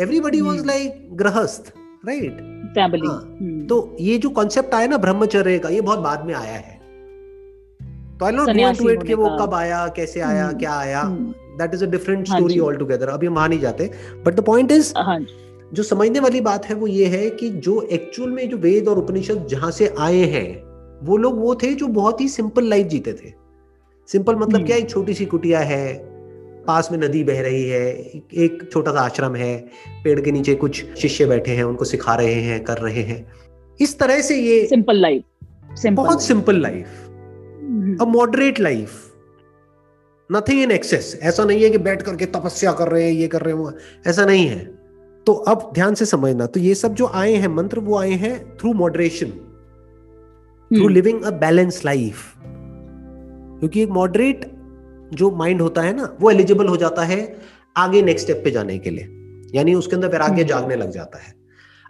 Everybody 0.03 0.41
was 0.41 0.65
like 0.67 1.09
grihastha 1.17 1.73
right 2.07 2.37
family 2.75 3.67
तो 3.67 3.97
ये 4.01 4.19
जो 4.19 4.29
कॉन्सेप्ट 4.31 4.75
आया 4.75 4.87
ना 4.87 4.97
ब्रह्मचर्य 4.97 5.59
का 5.59 5.69
ये 5.69 5.81
बहुत 5.81 5.99
बाद 5.99 6.25
में 6.27 6.35
आया 6.35 6.53
है। 6.53 6.79
तो 8.19 8.27
आई 8.27 8.33
नॉट 8.33 8.79
टू 8.79 8.89
इट 8.91 9.03
कि 9.03 9.15
वो 9.15 9.29
कब 9.41 9.55
आया 9.55 9.87
कैसे 9.89 10.21
आया 10.21 10.51
क्या 10.53 10.73
आया। 10.73 11.03
That 11.61 11.75
is 11.75 11.85
a 11.85 11.89
different 11.89 12.27
story 12.27 12.59
altogether 12.77 13.09
अभी 13.09 13.27
हम 13.27 13.35
वहाँ 13.35 13.49
नहीं 13.49 13.61
जाते 13.61 13.91
बट 14.27 14.35
द 14.35 14.41
पॉइंट 14.41 14.73
इज़ 14.73 14.93
जो। 15.75 15.83
समझने 15.83 16.21
वाली 16.21 16.41
बात 16.41 16.65
है 16.67 16.75
वो 16.75 16.87
ये 16.87 17.07
है 17.07 17.29
कि 17.31 17.49
जो 17.49 17.81
एक्चुअल 17.93 18.31
में 18.31 18.49
जो 18.49 18.57
वेद 18.57 18.89
और 18.89 18.99
उपनिषद 18.99 19.47
जहाँ 19.47 19.71
से 19.71 19.95
आए 19.99 20.23
हैं 20.29 20.49
वो 21.05 21.17
लोग 21.17 21.39
वो 21.41 21.55
थे 21.55 21.73
जो 21.75 21.87
बहुत 21.87 22.21
ही 22.21 22.29
सिंपल 22.29 22.65
लाइफ 22.65 22.87
जीते 22.87 23.13
थे। 23.13 23.33
सिंपल 24.09 24.37
मतलब 24.37 24.55
हम्म। 24.55 24.67
क्या 24.67 24.77
एक 24.77 24.89
छोटी 24.91 25.15
सी 25.15 25.25
कुटिया 25.25 25.61
है 25.61 25.95
पास 26.67 26.89
में 26.93 26.99
नदी 26.99 27.23
बह 27.25 27.41
रही 27.43 27.63
है 27.69 27.87
एक 28.37 28.69
छोटा 28.73 28.93
सा 28.93 29.01
आश्रम 29.01 29.35
है 29.35 29.57
पेड़ 30.05 30.21
के 30.21 30.33
नीचे 30.33 30.55
कुछ 30.55 30.85
शिष्य 30.99 31.27
बैठे 31.27 31.51
हैं 31.51 31.65
उनको 31.65 31.85
सिखा 31.85 32.15
रहे 32.15 32.35
हैं 32.35 32.63
कर 32.65 32.79
रहे 32.79 33.03
हैं। 33.03 33.21
इस 33.81 33.99
तरह 33.99 34.21
से 34.21 34.37
ये 34.37 34.67
सिंपल 34.67 34.97
लाइफ 34.97 35.87
बहुत 35.93 36.23
simple 36.23 36.61
life 36.61 36.87
a 38.01 38.05
moderate 38.09 38.61
life 38.61 39.10
nothing 40.33 40.63
in 40.63 40.71
excess 40.71 41.19
ऐसा 41.23 41.45
नहीं 41.45 41.63
है 41.63 41.71
कि 41.71 41.79
बैठ 41.79 42.03
करके 42.03 42.27
तपस्या 42.27 42.73
कर 42.73 42.89
रहे 42.89 43.05
हैं 43.05 43.13
ये 43.13 43.29
कर 43.29 43.43
रहे 43.43 43.55
हैं 43.55 43.75
ऐसा 44.07 44.25
नहीं 44.25 44.47
है। 44.47 44.65
तो 45.27 45.33
अब 45.33 45.71
ध्यान 45.75 45.95
से 45.95 46.07
समझना 46.07 46.47
तो 46.47 46.61
ये 46.61 46.75
सब 46.75 46.95
जो 46.95 47.07
आए 47.07 47.35
हैं 47.35 47.49
मंत्र 47.49 47.79
वो 47.79 47.99
आए 47.99 48.11
हैं 48.11 48.57
through 48.57 48.73
moderation 48.73 49.27
through 50.77 50.89
living 50.89 51.23
a 51.23 51.31
balance 51.31 51.85
life 51.85 52.17
क्योंकि 53.59 53.83
एक 53.83 53.89
मॉडरेट 53.89 54.61
जो 55.13 55.31
माइंड 55.31 55.61
होता 55.61 55.83
है 55.83 55.97
ना 55.97 56.17
वो 56.21 56.31
एलिजिबल 56.31 56.67
हो 56.67 56.77
जाता 56.77 57.03
है 57.03 57.39
आगे 57.77 58.03
नेक्स्ट 58.03 58.27
स्टेप 58.27 58.41
पे 58.45 58.51
जाने 58.51 58.79
के 58.79 58.91
लिए। 58.91 59.17
यानी 59.55 59.75
उसके 59.75 59.97
अंदर 59.97 60.09
वैराग्य 60.09 60.43
hmm. 60.43 60.49
जागने 60.49 60.77
लग 60.77 60.91
जाता 60.91 61.19
है। 61.19 61.35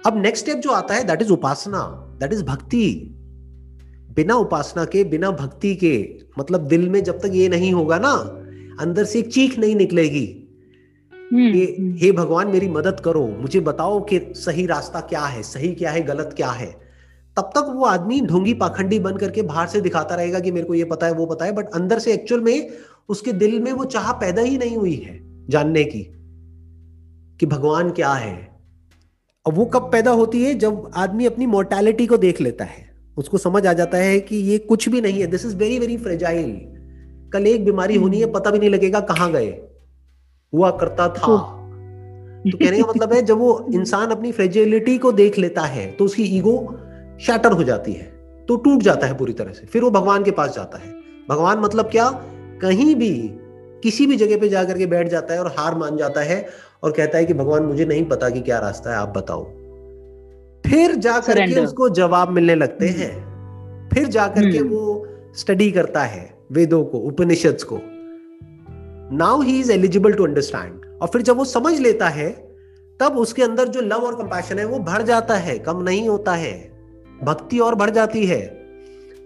अब 0.06 0.22
नेक्स्ट 0.22 0.44
स्टेप 0.44 0.58
जो 0.58 0.70
आता 0.70 0.94
है 0.94 1.04
that 1.04 1.22
is 1.22 1.32
upasana 1.32 2.06
that 2.20 2.32
is 2.32 2.44
bhakti 2.44 3.16
बिना 4.16 4.34
उपासना 4.34 4.84
के 4.84 5.04
बिना 5.04 5.30
भक्ति 5.30 5.74
के 5.74 6.18
मतलब 6.40 6.60
दिल 6.60 6.88
में 6.88 7.04
जब 7.04 7.18
तक 7.18 7.30
ये 7.32 7.48
नहीं 7.48 7.72
होगा 7.72 7.98
ना 7.98 8.12
अंदर 8.80 9.04
से 9.04 9.18
एक 9.18 9.32
चीख 9.32 9.58
नहीं 9.58 9.76
निकलेगी 9.76 10.36
हम्म, 11.32 11.52
कि 11.52 11.76
हम्म। 11.78 11.96
हे 11.96 12.12
भगवान 12.12 12.48
मेरी 12.48 12.68
मदद 12.68 13.00
करो 13.00 13.26
मुझे 13.26 13.60
बताओ 13.60 14.00
कि 14.00 14.32
सही 14.36 14.66
रास्ता 14.66 15.00
क्या 15.00 15.24
है 15.24 15.42
सही 15.42 15.74
क्या 15.74 15.90
है 15.90 16.02
गलत 16.02 16.34
क्या 16.36 16.50
है? 16.50 16.90
तब 17.36 17.42
तक 17.42 17.72
वो 17.76 17.84
आदमी 17.84 18.20
ढोंगी 18.20 18.54
पाखंडी 18.54 18.98
बन 18.98 19.16
करके 19.16 19.42
बाहर 19.42 19.68
से 19.68 19.80
दिखाता 19.80 20.14
रहेगा 20.14 20.40
कि 20.40 20.50
मेरे 20.50 20.66
को 20.66 20.74
ये 20.74 20.84
पता 20.84 21.06
है 21.06 21.12
वो 21.12 21.26
पता 21.26 21.44
है 21.44 21.52
बट 21.52 21.70
अंदर 21.70 21.98
से 21.98 22.12
एक्चुअल 22.12 22.40
में 22.40 22.68
उसके 23.08 23.32
दिल 23.32 23.60
में 23.60 23.72
वो 23.72 23.84
चाह 23.84 24.12
पैदा 24.12 24.42
ही 24.42 24.58
नहीं 24.58 24.76
हुई 24.76 24.94
है 24.94 25.46
जानने 25.48 25.84
की 25.84 26.02
कि 27.40 27.46
भगवान 27.46 27.90
क्या 27.90 28.12
है। 28.12 28.58
और 29.46 29.54
वो 29.54 29.64
कब 29.64 29.92
पैदा 29.92 30.10
होती 30.10 30.44
है? 30.44 30.54
जब 30.54 30.90
आदमी 30.94 31.26
अपनी 31.26 31.46
मोर्टैलिटी 31.46 32.06
को 32.06 32.16
देख 32.16 32.40
लेता 32.40 32.64
है। 32.64 32.89
उसको 33.16 33.38
समझ 33.38 33.66
आ 33.66 33.72
जाता 33.72 33.98
है 33.98 34.20
कि 34.20 34.36
ये 34.36 34.58
कुछ 34.58 34.88
भी 34.88 35.00
नहीं 35.00 35.20
है। 35.20 35.26
This 35.26 35.46
is 35.46 35.56
very 35.56 35.78
very 35.78 35.96
fragile 35.96 36.60
कल 37.32 37.46
एक 37.46 37.64
बीमारी 37.64 37.96
होनी 37.96 38.20
है 38.20 38.32
पता 38.32 38.50
भी 38.50 38.58
नहीं 38.58 38.70
लगेगा 38.70 39.00
कहाँ 39.00 39.32
गए। 39.32 39.62
हुआ 40.52 40.70
करता 40.70 41.08
था। 41.08 41.36
तो 42.50 42.58
कहने 42.58 42.82
का 42.82 42.88
मतलब 42.88 43.12
है 43.12 43.22
जब 43.22 43.38
वो 43.38 43.66
इंसान 43.74 44.10
अपनी 44.10 44.32
फ्रेजिलिटी 44.32 44.98
को 44.98 45.12
देख 45.12 45.38
लेता 45.38 45.62
है 45.62 45.90
तो 45.90 46.04
उसकी 46.04 46.22
ईगो 46.22 46.78
शैटर 47.20 47.52
हो 47.52 47.62
जाती 47.62 47.92
है 47.92 48.04
तो 48.48 48.56
टूट 48.56 48.82
जाता 48.82 49.06
है 49.06 49.18
पूरी 49.18 49.32
तरह 49.32 49.52
से। 49.52 49.66
फिर 49.66 49.82
वो 49.82 49.90
भगवान 49.90 50.24
के 50.24 50.30
पास 50.30 50.54
जाता 50.54 50.78
है। 50.78 50.92
भगवान 51.28 51.58
मतलब 51.58 51.90
क्या? 51.90 52.10
कहीं 52.62 52.94
भी 52.94 53.30
किसी 53.82 54.06
भी 54.06 54.16
जगह 54.16 54.38
पे 54.38 54.48
जाकर 54.48 54.78
के 54.78 54.86
बैठ 54.86 55.08
जाता 55.08 55.34
है 55.34 55.40
और 55.40 55.54
हार 55.58 55.74
मान 55.74 55.96
जाता 55.96 56.20
है 56.20 56.48
और 56.82 56.92
कहता 56.92 57.18
है 57.18 57.24
कि 57.24 57.34
भगवान 57.34 57.62
मुझे 57.62 57.84
नहीं 57.84 58.04
पता 58.04 58.30
कि 58.30 58.40
क्या 58.40 58.58
रास्ता 58.58 58.90
है 58.90 58.96
आप 58.96 59.08
बताओ। 59.08 59.59
फिर 60.70 60.94
जाकर 60.94 61.46
के 61.46 61.60
उसको 61.60 61.88
जवाब 61.88 62.30
मिलने 62.30 62.54
लगते 62.54 62.88
हम्म। 62.88 63.00
हैं। 63.00 63.88
फिर 63.94 64.06
जाकर 64.08 64.50
के 64.50 64.58
हम्म। 64.58 64.68
वो 64.70 65.06
स्टडी 65.36 65.70
करता 65.70 66.02
है 66.02 66.28
वेदों 66.52 66.84
को 66.84 66.98
उपनिषद 66.98 67.62
को। 67.62 67.78
Now 69.16 69.40
he 69.42 69.58
is 69.60 69.72
eligible 69.72 70.12
to 70.12 70.24
understand 70.24 70.84
और 71.02 71.08
फिर 71.08 71.22
जब 71.22 71.36
वो 71.36 71.44
समझ 71.44 71.78
लेता 71.80 72.08
है 72.08 72.30
तब 73.00 73.16
उसके 73.18 73.42
अंदर 73.42 73.68
जो 73.68 73.80
लव 73.80 74.04
और 74.06 74.14
कंपैशन 74.14 74.58
है 74.58 74.64
वो 74.64 74.78
बढ़ 74.78 75.02
जाता 75.02 75.34
है 75.36 75.58
कम 75.58 75.82
नहीं 75.82 76.08
होता 76.08 76.34
है। 76.34 76.52
भक्ति 77.22 77.58
और 77.58 77.74
बढ़ 77.74 77.90
जाती 77.90 78.24
है। 78.26 78.40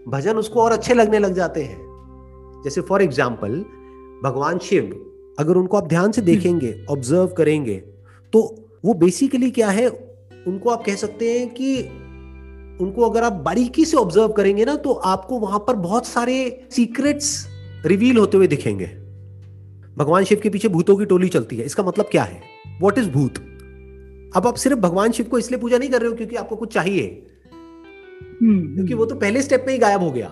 भजन 0.07 0.37
उसको 0.37 0.61
और 0.61 0.73
अच्छे 0.73 0.95
लगने 0.95 1.19
लग 1.19 1.35
जाते 1.35 1.63
हैं। 1.63 2.63
जैसे 2.65 2.81
फॉर 2.81 3.03
एग्ज़ाम्पल 3.03 3.59
भगवान 4.25 4.59
शिव 4.59 4.85
अगर 5.39 5.57
उनको 5.57 5.77
आप 5.77 5.89
ध्यान 5.89 6.13
से 6.13 6.21
हम्म। 6.21 6.33
देखेंगे 6.33 6.75
ऑब्ज़र्व 6.91 7.27
करेंगे 7.27 7.77
तो 8.33 8.43
वो 8.85 8.95
बेसिकली 8.95 9.51
क्या 9.51 9.69
है? 9.71 9.89
उनको 10.49 10.71
आप 10.71 10.85
कह 10.85 10.95
सकते 10.95 11.39
हैं 11.39 11.49
कि 11.55 11.83
उनको 12.81 13.09
अगर 13.11 13.23
आप 13.23 13.33
बारीकी 13.33 13.85
से 13.85 13.97
ऑब्ज़र्व 13.97 14.29
करेंगे 14.29 14.65
ना 14.65 14.77
तो 14.77 14.93
आपको 14.93 15.39
वहाँ 15.39 15.59
पर 15.59 15.77
बहुत 15.77 16.07
सारे 16.07 16.67
सीक्रेट्स 16.71 17.47
रिवील 17.87 18.17
होते 18.17 18.37
हुए 18.37 18.47
दिखेंगे। 18.47 18.87
भगवान 19.97 20.25
शिव 20.25 20.41
के 20.43 20.51
पीछे 20.51 20.69
भूतों 20.69 20.97
की 20.97 21.05
टोली 21.05 21.29
चलती 21.29 21.57
है। 21.57 21.65
इसका 21.65 21.83
मतलब 21.83 22.07
क्या 22.07 22.23
है? 22.23 22.41
वॉट 22.81 22.99
इज़ 22.99 23.11
भूत? 23.11 23.39
अब 24.37 24.47
आप 24.47 24.55
सिर्फ़ 24.55 24.79
भगवान 24.79 25.13
शिव 25.13 25.27
को 25.27 25.39
इसलिए 25.39 25.61
पूजा 25.61 25.79
नहीं 25.79 25.91
कर 25.91 26.01
रहे 26.01 26.11
हो 26.11 26.17
क्योंकि 26.17 26.37
आपको 26.37 26.57
कुछ 26.57 26.73
चाहिए। 26.75 27.27
हम्म, 28.43 28.75
क्योंकि 28.75 28.95
वो 28.95 29.07
तो 29.07 29.15
पहले 29.15 29.43
स्टेप 29.43 29.65
में 29.67 29.73
ही 29.75 29.79
गायब 29.79 30.01
हो 30.01 30.11
गया। 30.11 30.31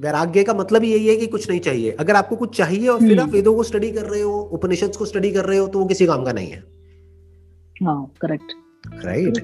वैराग्य 0.00 0.44
का 0.44 0.54
मतलब 0.54 0.84
यही 0.84 1.06
है 1.06 1.16
कि 1.16 1.26
कुछ 1.26 1.48
नहीं 1.50 1.60
चाहिए। 1.60 1.90
अगर 1.90 2.16
आपको 2.16 2.36
कुछ 2.36 2.56
चाहिए 2.56 2.88
और 2.88 2.98
फिर 2.98 3.18
आप 3.18 3.22
हम्म। 3.22 3.32
वेदों 3.32 3.54
को 3.54 3.62
स्टडी 3.62 3.90
कर 3.92 4.04
रहे 4.04 4.20
हो 4.20 4.40
उपनिषद 4.52 4.96
को 4.96 5.04
स्टडी 5.04 5.30
कर 5.30 5.44
रहे 5.44 5.58
हो 5.58 5.66
तो 5.66 5.78
वो 5.78 5.86
किसी 5.86 6.06
काम 6.06 6.24
का 6.24 6.32
नहीं 6.32 6.48
है। 6.48 6.62
करेक्ट 7.82 8.52
राइट 9.04 9.38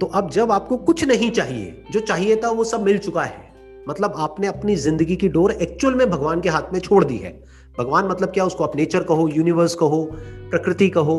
तो 0.00 0.06
अब 0.06 0.30
जब 0.30 0.52
आपको 0.52 0.76
कुछ 0.76 1.04
नहीं 1.04 1.30
चाहिए 1.30 1.84
जो 1.92 2.00
चाहिए 2.00 2.36
था 2.36 2.50
वो 2.50 2.64
सब 2.64 2.82
मिल 2.82 2.98
चुका 2.98 3.22
है। 3.22 3.42
मतलब 3.88 4.14
आपने 4.16 4.46
अपनी 4.46 4.76
ज़िंदगी 4.76 5.16
की 5.16 5.28
डोर 5.28 5.52
एक्चुअल 5.52 5.94
में 5.94 6.10
भगवान 6.10 6.40
के 6.40 6.48
हाथ 6.48 6.72
में 6.72 6.78
छोड़ 6.80 7.04
दी 7.04 7.16
है। 7.16 7.32
भगवान 7.78 8.06
मतलब 8.08 8.28
क्या? 8.28 8.44
उसको 8.44 8.64
आप 8.64 8.76
नेचर 8.76 9.02
कहो 9.02 9.28
यूनिवर्स 9.28 9.74
कहो 9.74 10.02
प्रकृति 10.50 10.88
कहो 10.88 11.16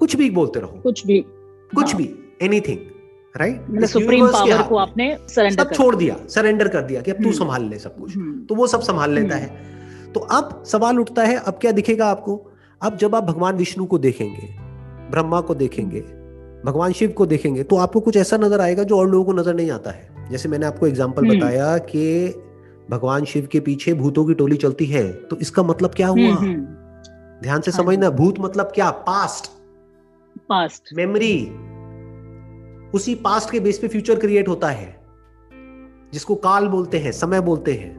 कुछ 0.00 0.16
भी 0.16 0.30
बोलते 0.30 0.60
रहो। 0.60 0.80
कुछ 0.82 1.06
भी। 1.06 1.20
कुछ 1.72 1.86
हाँ. 1.86 1.96
भी 1.96 2.08
एनीथिंग 2.42 2.78
राइट 3.34 3.84
सुप्रीम 3.84 4.26
पावर 4.26 4.62
को 4.62 4.76
आपने 4.76 5.16
सरेंडर 5.28 5.62
सब 5.64 5.72
छोड़ 5.72 5.94
दिया। 5.96 6.16
सरेंडर 6.28 6.68
कर 6.68 6.82
दिया 6.82 7.00
कि 7.00 7.10
अब 7.10 7.16
तू 7.16 7.22
हम्म। 7.22 7.38
संभाल 7.38 7.64
ले 7.64 7.78
सब 7.78 7.96
कुछ। 7.98 8.16
हम्म। 8.16 8.44
तो 8.46 8.54
वो 8.54 8.66
सब 8.66 8.80
संभाल 8.80 9.10
लेता 9.10 9.36
है। 9.36 9.46
तो 10.12 10.20
अब 10.20 10.62
सवाल 10.66 11.00
उठता 11.00 11.24
है 11.24 11.36
अब 11.36 11.58
क्या 11.60 11.72
दिखेगा 11.72 12.06
आपको? 12.06 12.36
अब 12.82 12.96
जब 12.96 13.14
आप 13.14 13.24
भगवान 13.24 13.56
विष्णु 13.56 13.86
को 13.86 13.98
देखेंगे 13.98 14.48
ब्रह्मा 15.10 15.40
को 15.40 15.54
देखेंगे 15.54 16.00
भगवान 16.66 16.92
शिव 16.92 17.10
को 17.10 17.26
देखेंगे 17.26 17.62
तो 17.62 17.76
आपको 17.76 18.00
कुछ 18.00 18.16
ऐसा 18.16 18.36
नज़र 18.36 18.60
आएगा 18.60 18.82
जो 18.82 18.98
और 18.98 19.10
लोगों 19.10 19.24
को 19.24 19.32
नज़र 19.32 19.54
नहीं 19.54 19.70
आता 19.70 19.90
है। 19.90 20.28
जैसे 20.30 20.48
मैंने 20.48 20.66
आपको 20.66 20.86
एग्ज़ाम्पल 20.86 21.28
बताया 21.28 21.76
कि 21.80 22.06
भगवान 22.90 23.24
शिव 23.24 23.48
के 23.52 23.60
पीछे 23.60 23.94
भूतों 23.94 24.24
की 24.24 24.34
टोली 24.34 24.56
चलती 24.56 24.86
है 24.86 25.10
तो 25.22 25.36
इसका 25.38 25.62
मतलब 25.62 25.94
क्या 25.94 26.08
हुआ? 26.08 26.34
ध्यान 27.42 27.60
से 27.60 27.70
हाँ 27.70 27.78
समझना 27.78 28.10
भूत 28.12 28.40
मतलब 28.40 28.72
क्या? 28.74 28.90
पास्ट 28.90 29.50
पास्ट 30.48 30.94
मेमोरी 30.96 31.36
उसी 32.94 33.14
पास्ट 33.24 33.50
के 33.50 33.60
बेस 33.60 33.78
पे 33.78 33.88
फ्यूचर 33.88 34.18
क्रिएट 34.18 34.48
होता 34.48 34.68
है 34.70 34.94
जिसको 36.12 36.34
काल 36.40 36.68
बोलते 36.68 36.98
हैं 36.98 37.12
समय 37.12 37.40
बोलते 37.40 37.72
हैं। 37.74 37.94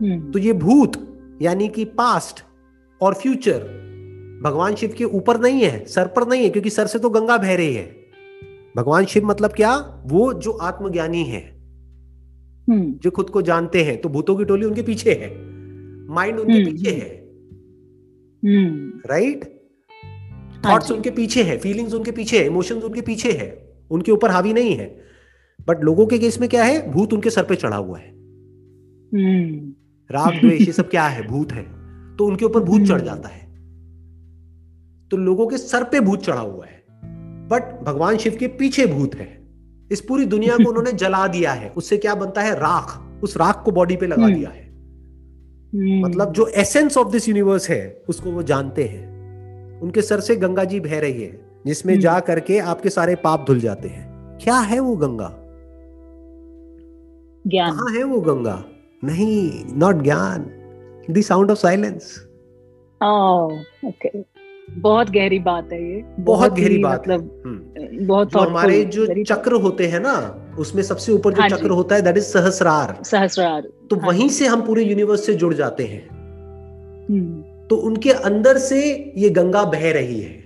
हम्म। 0.00 0.30
तो 0.30 0.38
ये 0.38 0.52
भूत 0.54 0.96
यानी 1.42 1.68
कि 1.68 1.84
पास्ट 1.96 2.42
और 3.00 3.14
फ्यूचर 3.14 3.66
भगवान 4.42 4.74
शिव 4.74 4.94
के 4.98 5.04
ऊपर 5.04 5.40
नहीं 5.40 5.62
है 5.62 5.84
सर 5.86 6.06
पर 6.06 6.26
नहीं 6.28 6.42
है 6.42 6.50
क्योंकि 6.50 6.70
सर 6.70 6.86
से 6.86 6.98
तो 6.98 7.10
गंगा 7.10 7.36
बह 7.38 7.54
रही 7.56 7.74
है। 7.74 7.84
भगवान 8.76 9.04
शिव 9.04 9.26
मतलब 9.26 9.52
क्या? 9.52 9.76
वो 10.06 10.32
जो 10.34 10.50
आत्मज्ञानी 10.62 11.22
है 11.24 11.40
हम्म। 12.68 12.92
जो 12.94 13.10
खुद 13.10 13.30
को 13.30 13.42
जानते 13.42 13.82
हैं 13.84 14.00
तो 14.00 14.08
भूतों 14.08 14.36
की 14.36 14.44
टोली 14.44 14.66
उनके 14.66 14.82
पीछे 14.82 15.12
है 15.12 15.30
माइंड 16.08 16.38
उनके 16.38 16.52
हम्म, 16.52 16.64
पीछे 16.64 16.90
है। 16.90 17.20
राइट 19.06 19.44
थॉट्स 20.66 20.90
उनके 20.90 21.10
पीछे 21.10 21.42
है 21.42 21.56
फीलिंग्स 21.58 21.94
उनके 21.94 22.10
पीछे 22.10 22.38
है 22.38 22.46
इमोशंस 22.46 22.84
उनके 22.84 23.00
पीछे 23.00 23.32
है 23.32 23.48
उनके 23.90 24.12
ऊपर 24.12 24.30
हावी 24.30 24.52
नहीं 24.52 24.74
है। 24.76 24.86
बट 25.68 25.84
लोगों 25.84 26.06
के 26.06 26.18
केस 26.18 26.40
में 26.40 26.48
क्या 26.48 26.64
है? 26.64 26.90
भूत 26.90 27.12
उनके 27.12 27.30
सर 27.30 27.42
पे 27.42 27.54
चढ़ा 27.54 27.76
हुआ 27.76 27.98
है। 27.98 28.10
हम्म। 29.12 29.72
राग 30.10 30.40
द्वेष 30.40 30.60
ये 30.60 30.72
सब 30.72 30.90
क्या 30.90 31.06
है? 31.06 31.26
भूत 31.28 31.52
है। 31.52 31.62
तो 32.16 32.26
उनके 32.26 32.44
ऊपर 32.44 32.60
भूत 32.60 32.82
चढ़ 32.82 32.92
हम्म। 32.92 33.04
जाता 33.04 33.28
है। 33.28 33.41
तो 35.12 35.16
लोगों 35.16 35.46
के 35.46 35.58
सर 35.58 35.84
पे 35.84 36.00
भूत 36.00 36.22
चढ़ा 36.22 36.40
हुआ 36.40 36.66
है। 36.66 36.82
बट 37.48 37.80
भगवान 37.82 38.16
शिव 38.16 38.36
के 38.40 38.46
पीछे 38.46 38.86
भूत 38.86 39.14
है। 39.14 39.42
इस 39.92 40.00
पूरी 40.00 40.24
दुनिया 40.24 40.56
को 40.56 40.68
उन्होंने 40.68 40.92
जला 40.92 41.26
दिया 41.26 41.52
है। 41.52 41.70
उससे 41.70 41.96
क्या 41.96 42.14
बनता 42.14 42.40
है? 42.40 42.54
राख। 42.54 43.02
उस 43.22 43.36
राख 43.36 43.62
को 43.64 43.70
बॉडी 43.70 43.96
पे 43.96 44.06
लगा 44.06 44.24
हम्म। 44.24 44.34
दिया 44.34 44.50
है। 44.50 44.62
मतलब 46.02 46.32
जो 46.32 46.46
एसेंस 46.46 46.96
ऑफ़ 46.96 47.08
दिस 47.08 47.28
यूनिवर्स 47.28 47.70
है 47.70 48.02
उसको 48.08 48.30
वो 48.30 48.42
जानते 48.42 48.84
हैं। 48.84 49.12
उनके 49.80 50.02
सर 50.02 50.20
से 50.20 50.36
गंगा 50.36 50.64
जी 50.64 50.80
बह 50.80 51.00
रही 51.00 51.22
है 51.22 51.46
जिसमें 51.66 52.00
जा 52.00 52.20
करके 52.20 52.58
आपके 52.58 52.90
सारे 52.90 53.14
पाप 53.14 53.46
धुल 53.46 53.60
जाते 53.60 53.88
हैं। 53.88 54.38
क्या 54.42 54.58
है 54.58 54.80
वो 54.80 54.96
गंगा? 54.96 55.38
ज्ञान। 57.46 57.70
कहा 57.70 57.92
है 57.98 58.04
वो 58.04 58.20
गंगा? 58.20 58.64
नहीं 59.04 59.64
नॉट 59.76 60.02
ज्ञान। 60.02 60.50
The 61.10 61.20
sound 61.20 61.50
of 61.50 61.58
silence 61.58 62.28
okay 63.84 64.31
बहुत 64.78 65.10
गहरी 65.10 65.38
बात 65.38 65.72
है 65.72 65.82
ये। 65.90 66.02
बहुत, 66.02 66.24
बहुत 66.24 66.58
गहरी 66.58 66.78
बात 66.78 67.00
मतलब 67.00 67.42
हम्म। 67.46 68.06
बहुत 68.06 68.36
हमारे 68.36 68.84
जो 68.84 69.06
चक्र 69.24 69.52
होते 69.52 69.86
हैं 69.86 70.00
ना 70.00 70.14
उसमें 70.58 70.82
सबसे 70.82 71.12
ऊपर 71.12 71.32
जो 71.32 71.40
हाँ 71.42 71.48
चक्र 71.48 71.70
होता 71.70 71.94
है 71.94 72.02
दैट 72.02 72.16
इज़ 72.16 72.24
सहस्रार। 72.24 73.02
सहस्रार। 73.04 73.68
तो 73.90 73.96
हाँ 73.96 74.08
वहीं 74.08 74.28
से 74.28 74.46
हम 74.46 74.62
पूरे 74.62 74.84
यूनिवर्स 74.84 75.26
से 75.26 75.34
जुड़ 75.34 75.54
जाते 75.54 75.84
हैं। 75.84 76.08
हम्म। 77.10 77.66
तो 77.66 77.76
उनके 77.76 78.10
अंदर 78.10 78.58
से 78.58 79.12
ये 79.16 79.30
गंगा 79.30 79.64
बह 79.64 79.92
रही 79.92 80.20
है। 80.20 80.42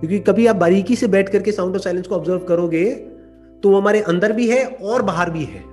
क्योंकि 0.00 0.18
कभी 0.18 0.46
आप 0.46 0.56
बारीकी 0.56 0.96
से 0.96 1.06
बैठ 1.06 1.28
करके 1.28 1.52
साउंड 1.52 1.74
ऑफ़ 1.74 1.82
साइलेंस 1.82 2.06
को 2.06 2.14
ऑब्ज़र्व 2.14 2.38
करोगे 2.38 2.84
तो 3.62 3.70
वो 3.70 3.80
हमारे 3.80 4.00
अंदर 4.00 4.32
भी 4.32 4.48
है 4.50 4.64
और 4.64 5.02
बाहर 5.02 5.30
भी 5.30 5.44
है। 5.44 5.64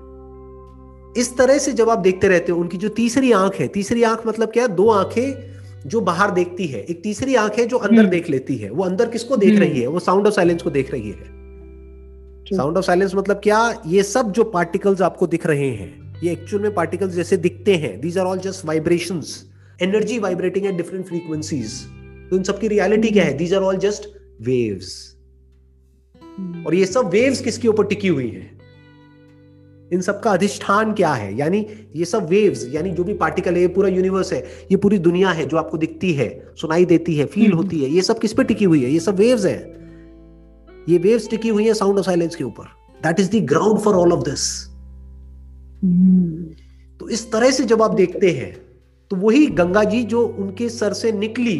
इस 1.18 1.38
तरह 1.38 1.58
से 1.58 1.72
जब 1.72 1.90
आप 1.90 2.00
देखते 2.00 2.28
रहते 2.28 2.52
हो 2.52 2.60
उनकी 2.60 2.78
जो 2.78 2.90
तीसरी 2.90 3.32
आँख 3.32 3.56
है 3.56 3.68
तीसरी 3.68 4.04
आँख 4.04 4.28
मतलब 4.28 4.52
क्या? 4.52 4.68
दो 4.68 4.90
आँखें 4.90 5.54
जो 5.86 6.02
बाहर 6.02 6.32
देखती 6.32 6.66
है 6.68 6.82
एक 6.82 7.02
तीसरी 7.04 7.36
आँख 7.36 7.58
है 7.60 7.66
जो 7.66 7.78
अंदर 7.78 8.00
हम्म। 8.00 8.10
देख 8.10 8.30
लेती 8.30 8.56
है 8.58 8.70
वो 8.70 8.84
अंदर 8.84 9.10
किसको 9.10 9.38
देख 9.38 9.60
रही 9.60 9.82
है 9.82 9.88
वो 9.88 10.00
साउंड 10.00 10.28
ऑफ़ 10.28 10.34
साइलेंस 10.34 10.62
को 10.62 10.70
देख 10.70 10.92
रही 10.92 11.10
है। 11.10 11.32
साउंड 12.58 12.78
ऑफ़ 12.78 12.86
साइलेंस 12.86 13.16
मतलब 13.16 13.40
क्या? 13.44 13.82
ये 13.88 14.04
सब 14.04 14.32
जो 14.32 14.44
पार्टिकल्स 14.44 15.02
आपको 15.02 15.28
दिख 15.28 15.46
रहे 15.46 15.70
हैं 15.70 16.22
ये 16.24 16.32
एक्चुअल 16.32 16.64
में 16.64 16.74
पार्टिकल्स 16.74 17.14
जैसे 17.14 17.38
दिखते 17.38 17.76
हैं 17.76 18.00
these 18.02 18.18
are 18.18 18.26
all 18.26 18.40
just 18.40 18.66
vibrations 18.66 19.44
energy 19.82 20.20
vibrating 20.20 20.66
at 20.66 20.76
different 20.76 21.06
frequencies 21.06 21.80
तो 22.30 22.36
इन 22.38 22.44
सबकी 22.44 22.68
रियलिटी 22.68 23.10
क्या 23.10 23.24
है? 23.24 23.34
These 23.38 23.54
are 23.54 23.62
all 23.62 23.78
just 23.78 24.08
waves 24.42 25.16
और 26.68 26.76
ये 26.76 26.86
सब 26.86 27.10
वेव्स 27.10 27.42
किसके 27.42 27.68
ऊपर 27.68 27.86
टिकी 27.86 28.08
हुई 28.08 28.30
है? 28.30 28.50
इन 29.92 30.02
सब 30.02 30.20
का 30.22 30.32
अधिष्ठान 30.32 30.94
क्या 30.94 31.14
है? 31.14 31.36
यानी 31.38 31.66
ये 31.96 32.06
सब 32.06 32.28
वेव्स 32.30 32.66
यानी 32.74 32.90
जो 32.92 33.04
भी 33.04 33.14
पार्टिकल 33.16 33.56
है 33.56 33.62
ये 33.62 33.68
पूरा 33.70 33.90
यूनिवर्स 33.90 34.34
है 34.34 34.40
ये 34.72 34.78
पूरी 34.78 34.98
दुनिया 35.00 35.30
है 35.32 35.46
जो 35.46 35.58
आपको 35.58 35.78
दिखती 35.78 36.12
है 36.14 36.28
सुनाई 36.62 36.86
देती 36.86 37.16
है 37.16 37.26
फील 37.26 37.46
हम्म। 37.46 37.58
होती 37.58 37.84
है 37.84 37.90
ये 37.90 38.02
सब 38.02 38.20
किस 38.20 38.34
पे 38.34 38.44
टिकी 38.44 38.66
हुई 38.66 38.84
है? 38.84 38.92
ये 38.92 39.00
सब 39.00 39.16
वेव्स 39.16 39.46
है। 39.46 39.58
ये 40.90 40.98
वेव्स 41.00 41.30
टिकी 41.30 41.50
हुई 41.50 41.66
है 41.66 41.74
साउंड 41.74 42.00
ऑफ़ 42.00 42.06
साइलेंस 42.06 42.36
के 42.36 42.44
ऊपर। 42.44 42.64
That 43.02 43.20
is 43.20 43.32
the 43.32 43.44
ground 43.46 43.80
for 43.80 43.96
all 43.96 44.14
of 44.14 44.24
this 44.24 44.50
तो 47.00 47.10
इस 47.10 47.32
तरह 47.32 47.52
से 47.52 47.64
जब 47.66 47.82
आप 47.82 47.94
देखते 47.94 48.32
हैं 48.32 48.52
तो 49.12 49.16
वही 49.18 49.46
गंगा 49.54 49.84
जी 49.84 50.04
जो 50.04 50.26
उनके 50.40 50.70
सर 50.70 50.94
से 50.94 51.12
निकली 51.12 51.58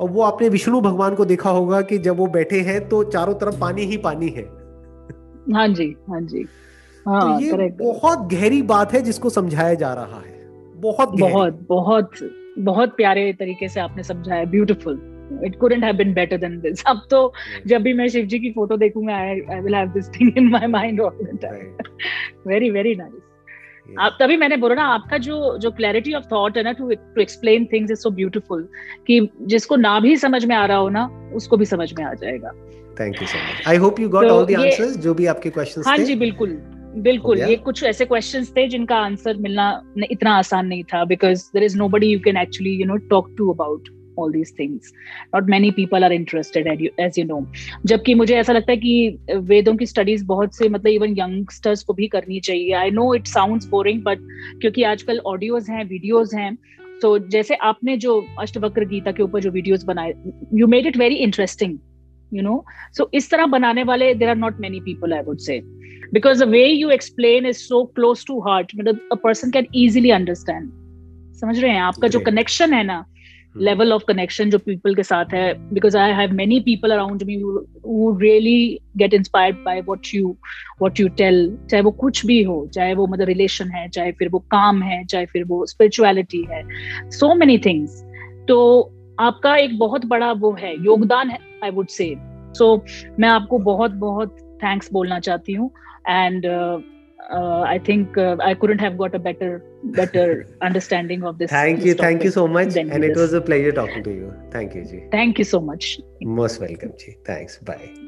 और 0.00 0.10
वो 0.10 0.22
आपने 0.22 0.48
विष्णु 0.48 0.80
भगवान 0.80 1.14
को 1.14 1.24
देखा 1.24 1.50
होगा 1.50 1.80
कि 1.82 1.98
जब 1.98 2.16
वो 2.16 2.26
बैठे 2.28 2.60
हैं 2.60 2.88
तो 2.88 3.02
चारों 3.06 3.34
तरफ़ 3.34 3.58
पानी 3.60 3.84
ही 3.84 3.96
पानी 3.98 4.28
है। 4.28 4.42
हाँ 5.54 5.68
जी 5.68 5.94
हाँ 6.08 6.20
जी। 6.22 6.44
हाँ, 7.08 7.38
तो 7.38 7.44
ये 7.44 7.50
correct. 7.52 7.82
बहुत 7.82 8.28
गहरी 8.32 8.62
बात 8.62 8.92
है 8.92 9.02
जिसको 9.02 9.30
समझाया 9.30 9.74
जा 9.74 9.92
रहा 9.94 10.20
है। 10.20 10.34
बहुत 10.76 11.18
बहुत 11.20 11.66
बहुत 11.68 12.10
बहुत 12.58 12.96
प्यारे 12.96 13.32
तरीके 13.32 13.68
से 13.68 13.80
आपने 13.80 14.02
समझाया 14.02 14.44
beautiful 14.44 15.12
it 15.44 15.58
couldn't 15.58 15.84
have 15.84 15.96
been 15.96 16.12
better 16.14 16.36
than 16.36 16.58
this 16.60 16.82
अब 16.86 17.00
तो 17.10 17.32
जब 17.66 17.82
भी 17.82 17.92
मैं 17.94 18.08
शिव 18.08 18.26
जी 18.26 18.38
की 18.38 18.50
फ़ोटो 18.50 18.76
देखूँगा 18.76 19.14
I 19.14 19.40
I 19.54 19.60
will 19.60 19.74
have 19.74 19.88
this 19.88 20.08
thing 20.10 20.38
in 20.38 20.48
my 20.50 20.66
mind 20.66 21.00
all 21.00 21.18
the 21.22 21.38
time 21.42 21.74
very 22.46 22.70
very 22.70 22.94
nice 22.94 23.22
आप 24.00 24.16
तभी 24.20 24.36
मैंने 24.36 24.56
बोला 24.56 24.74
ना 24.74 24.84
आपका 24.84 25.18
जो 25.18 25.58
जो 25.58 25.70
क्लैरिटी 25.70 26.12
ऑफ़ 26.12 26.24
थॉट 26.32 26.56
है 26.56 26.62
ना 26.62 26.72
to 26.72 26.90
to 26.90 27.20
explain 27.20 27.66
things 27.72 27.90
is 27.90 27.98
so 27.98 28.10
beautiful 28.10 28.68
कि 29.06 29.28
जिसको 29.42 29.76
ना 29.76 29.98
भी 30.00 30.16
समझ 30.16 30.44
में 30.44 30.56
आ 30.56 30.64
रहा 30.66 30.76
हो 30.76 30.88
ना 30.88 31.30
उसको 31.34 31.56
भी 31.56 31.64
समझ 31.64 31.92
में 31.98 32.04
आ 32.04 32.14
जाएगा। 32.14 32.50
Thank 33.00 33.20
you 33.22 33.26
so 33.26 33.38
much 33.38 33.68
I 33.68 33.76
hope 33.76 34.00
you 34.00 34.08
got 34.08 34.24
all 34.24 34.46
the 34.46 34.54
answers 34.54 34.96
जो 34.96 35.14
भी 35.14 35.26
आपके 35.26 35.50
क्वेश्चंस 35.50 35.86
हाँ 35.86 35.96
थे। 35.96 36.00
हाँ 36.00 36.06
जी 36.06 36.14
बिल्कुल। 36.14 36.58
बिल्कुल 37.02 37.40
ये 37.40 37.56
कुछ 37.64 37.82
ऐसे 37.84 38.04
क्वेश्चंस 38.04 38.50
थे 38.56 38.66
जिनका 38.68 38.96
आंसर 38.96 39.36
मिलना 39.38 39.68
इतना 40.10 40.36
आसान 40.38 40.66
नहीं 40.66 40.84
था 40.92 41.04
because 41.04 41.44
there 41.54 41.62
is 41.62 41.76
nobody 41.88 42.12
you 42.12 42.20
can 42.24 42.36
actually 42.36 42.74
you 42.80 42.86
know 42.86 42.96
talk 43.10 43.34
to 43.38 43.52
about 43.52 43.88
all 44.18 44.30
these 44.30 44.52
things. 44.52 44.92
Not 45.32 45.46
many 45.46 45.70
people 45.72 46.04
are 46.04 46.12
interested 46.12 46.66
as 46.66 46.80
you, 46.80 46.90
as 46.98 47.18
you 47.18 47.24
know. 47.30 47.40
जबकि 47.86 48.14
मुझे 48.14 48.36
ऐसा 48.36 48.52
लगता 48.52 48.72
है 48.72 48.76
कि 48.76 49.18
वेदों 49.48 49.74
की 49.76 49.86
स्टडीज़ 49.86 50.24
बहुत 50.26 50.54
से 50.56 50.68
मतलब 50.68 50.92
इवन 50.92 51.14
यंगस्टर्स 51.18 51.82
को 51.84 51.94
भी 51.94 52.06
करनी 52.08 52.40
चाहिए। 52.40 52.72
I 52.74 52.90
know 52.90 53.12
it 53.14 53.26
sounds 53.26 53.68
boring 53.68 54.02
but 54.04 54.18
क्योंकि 54.60 54.82
आजकल 54.92 55.18
ऑडियोज 55.26 55.70
हैं 55.70 55.84
वीडियोज़ 55.84 56.36
हैं 56.36 56.56
तो 57.02 57.18
जैसे 57.28 57.54
आपने 57.62 57.96
जो 57.96 58.20
अष्टवक्र 58.40 58.84
गीता 58.88 59.12
के 59.12 59.22
ऊपर 59.22 59.40
जो 59.40 59.50
वीडियोस 59.50 59.84
बनाए 59.84 60.14
you 60.54 60.66
made 60.66 60.86
it 60.86 60.96
very 60.96 61.14
interesting 61.26 61.78
you 62.32 62.42
know 62.42 62.64
so 62.96 63.10
इस 63.14 63.30
तरह 63.30 63.46
बनाने 63.46 63.82
वाले 63.84 64.14
there 64.14 64.28
are 64.28 64.36
not 64.36 64.60
many 64.60 64.80
people 64.80 65.12
I 65.14 65.22
would 65.22 65.38
say 65.38 65.60
because 66.14 66.44
the 66.44 66.48
way 66.48 66.64
you 66.66 66.90
explain 66.90 67.46
is 67.46 67.58
so 67.58 67.84
close 67.96 68.26
to 68.26 68.40
heart 68.40 68.72
मतलब 68.78 69.00
a 69.12 69.14
person 69.14 69.50
can 69.50 69.66
easily 69.74 70.10
understand 70.10 70.70
समझ 71.40 71.58
रहे 71.58 71.70
हैं? 71.70 71.80
आपका 71.80 72.08
जो 72.08 72.20
कनेक्शन 72.20 72.72
है 72.74 72.82
ना 72.84 73.04
लेवल 73.56 73.92
ऑफ़ 73.92 74.02
कनेक्शन 74.08 74.50
जो 74.50 74.58
पीपल 74.58 74.94
के 74.94 75.02
साथ 75.02 75.32
है 75.34 75.52
because 75.72 75.96
I 75.96 76.12
have 76.12 76.32
many 76.32 76.58
people 76.60 76.90
around 76.90 77.22
me 77.22 77.34
who 77.34 78.16
really 78.20 78.78
get 78.96 79.14
inspired 79.14 79.56
by 79.56 79.80
what 79.80 80.14
you 80.14 80.28
what 80.80 81.00
you 81.00 81.08
tell 81.08 81.38
चाहे 81.70 81.82
वो 81.82 81.90
कुछ 81.90 82.24
भी 82.26 82.42
हो 82.42 82.66
चाहे 82.74 82.94
वो 82.94 83.06
मतलब 83.06 83.26
रिलेशन 83.26 83.70
है 83.70 83.88
चाहे 83.88 84.12
फिर 84.12 84.28
वो 84.28 84.38
काम 84.38 84.82
है 84.82 85.04
चाहे 85.04 85.26
फिर 85.26 85.44
वो 85.44 85.64
स्पिरिचुअलिटी 85.66 86.44
है. 86.50 86.62
सो 87.10 87.34
मेनी 87.34 87.58
थिंग्स 87.58 88.02
तो 88.48 88.58
आपका 89.20 89.56
एक 89.56 89.78
बहुत 89.78 90.04
बड़ा 90.04 90.32
वो 90.32 90.52
है 90.52 90.74
योगदान 90.84 91.30
है 91.30 91.38
आई 91.64 91.70
वुड 91.70 91.88
से 91.88 92.14
सो 92.58 92.84
मैं 93.20 93.28
आपको 93.28 93.58
बहुत 93.58 93.90
बहुत 93.90 94.36
थैंक्स 94.62 94.92
बोलना 94.92 95.18
चाहती 95.20 95.52
हूँ। 95.52 95.70
And 96.08 96.46
uh, 97.30 97.62
I 97.62 97.78
think 97.78 98.16
uh, 98.16 98.36
I 98.40 98.54
couldn't 98.54 98.78
have 98.78 98.96
got 98.96 99.14
a 99.14 99.18
better 99.18 99.64
better 99.84 100.46
understanding 100.62 101.24
of 101.24 101.38
this. 101.38 101.50
Thank 101.50 101.78
this 101.78 101.86
you, 101.86 101.94
thank 101.94 102.22
you 102.22 102.30
so 102.30 102.46
much, 102.46 102.76
and 102.76 103.04
it 103.04 103.16
was 103.16 103.32
a 103.32 103.40
pleasure 103.40 103.72
talking 103.72 104.02
to 104.04 104.10
you. 104.10 104.32
Thank 104.50 104.74
you, 104.74 104.84
Ji. 104.84 105.04
Thank 105.10 105.38
you 105.38 105.44
so 105.44 105.60
much. 105.60 105.98
Most 106.22 106.60
welcome, 106.60 106.92
Ji. 106.98 107.16
Thanks. 107.24 107.58
Bye. 107.58 108.05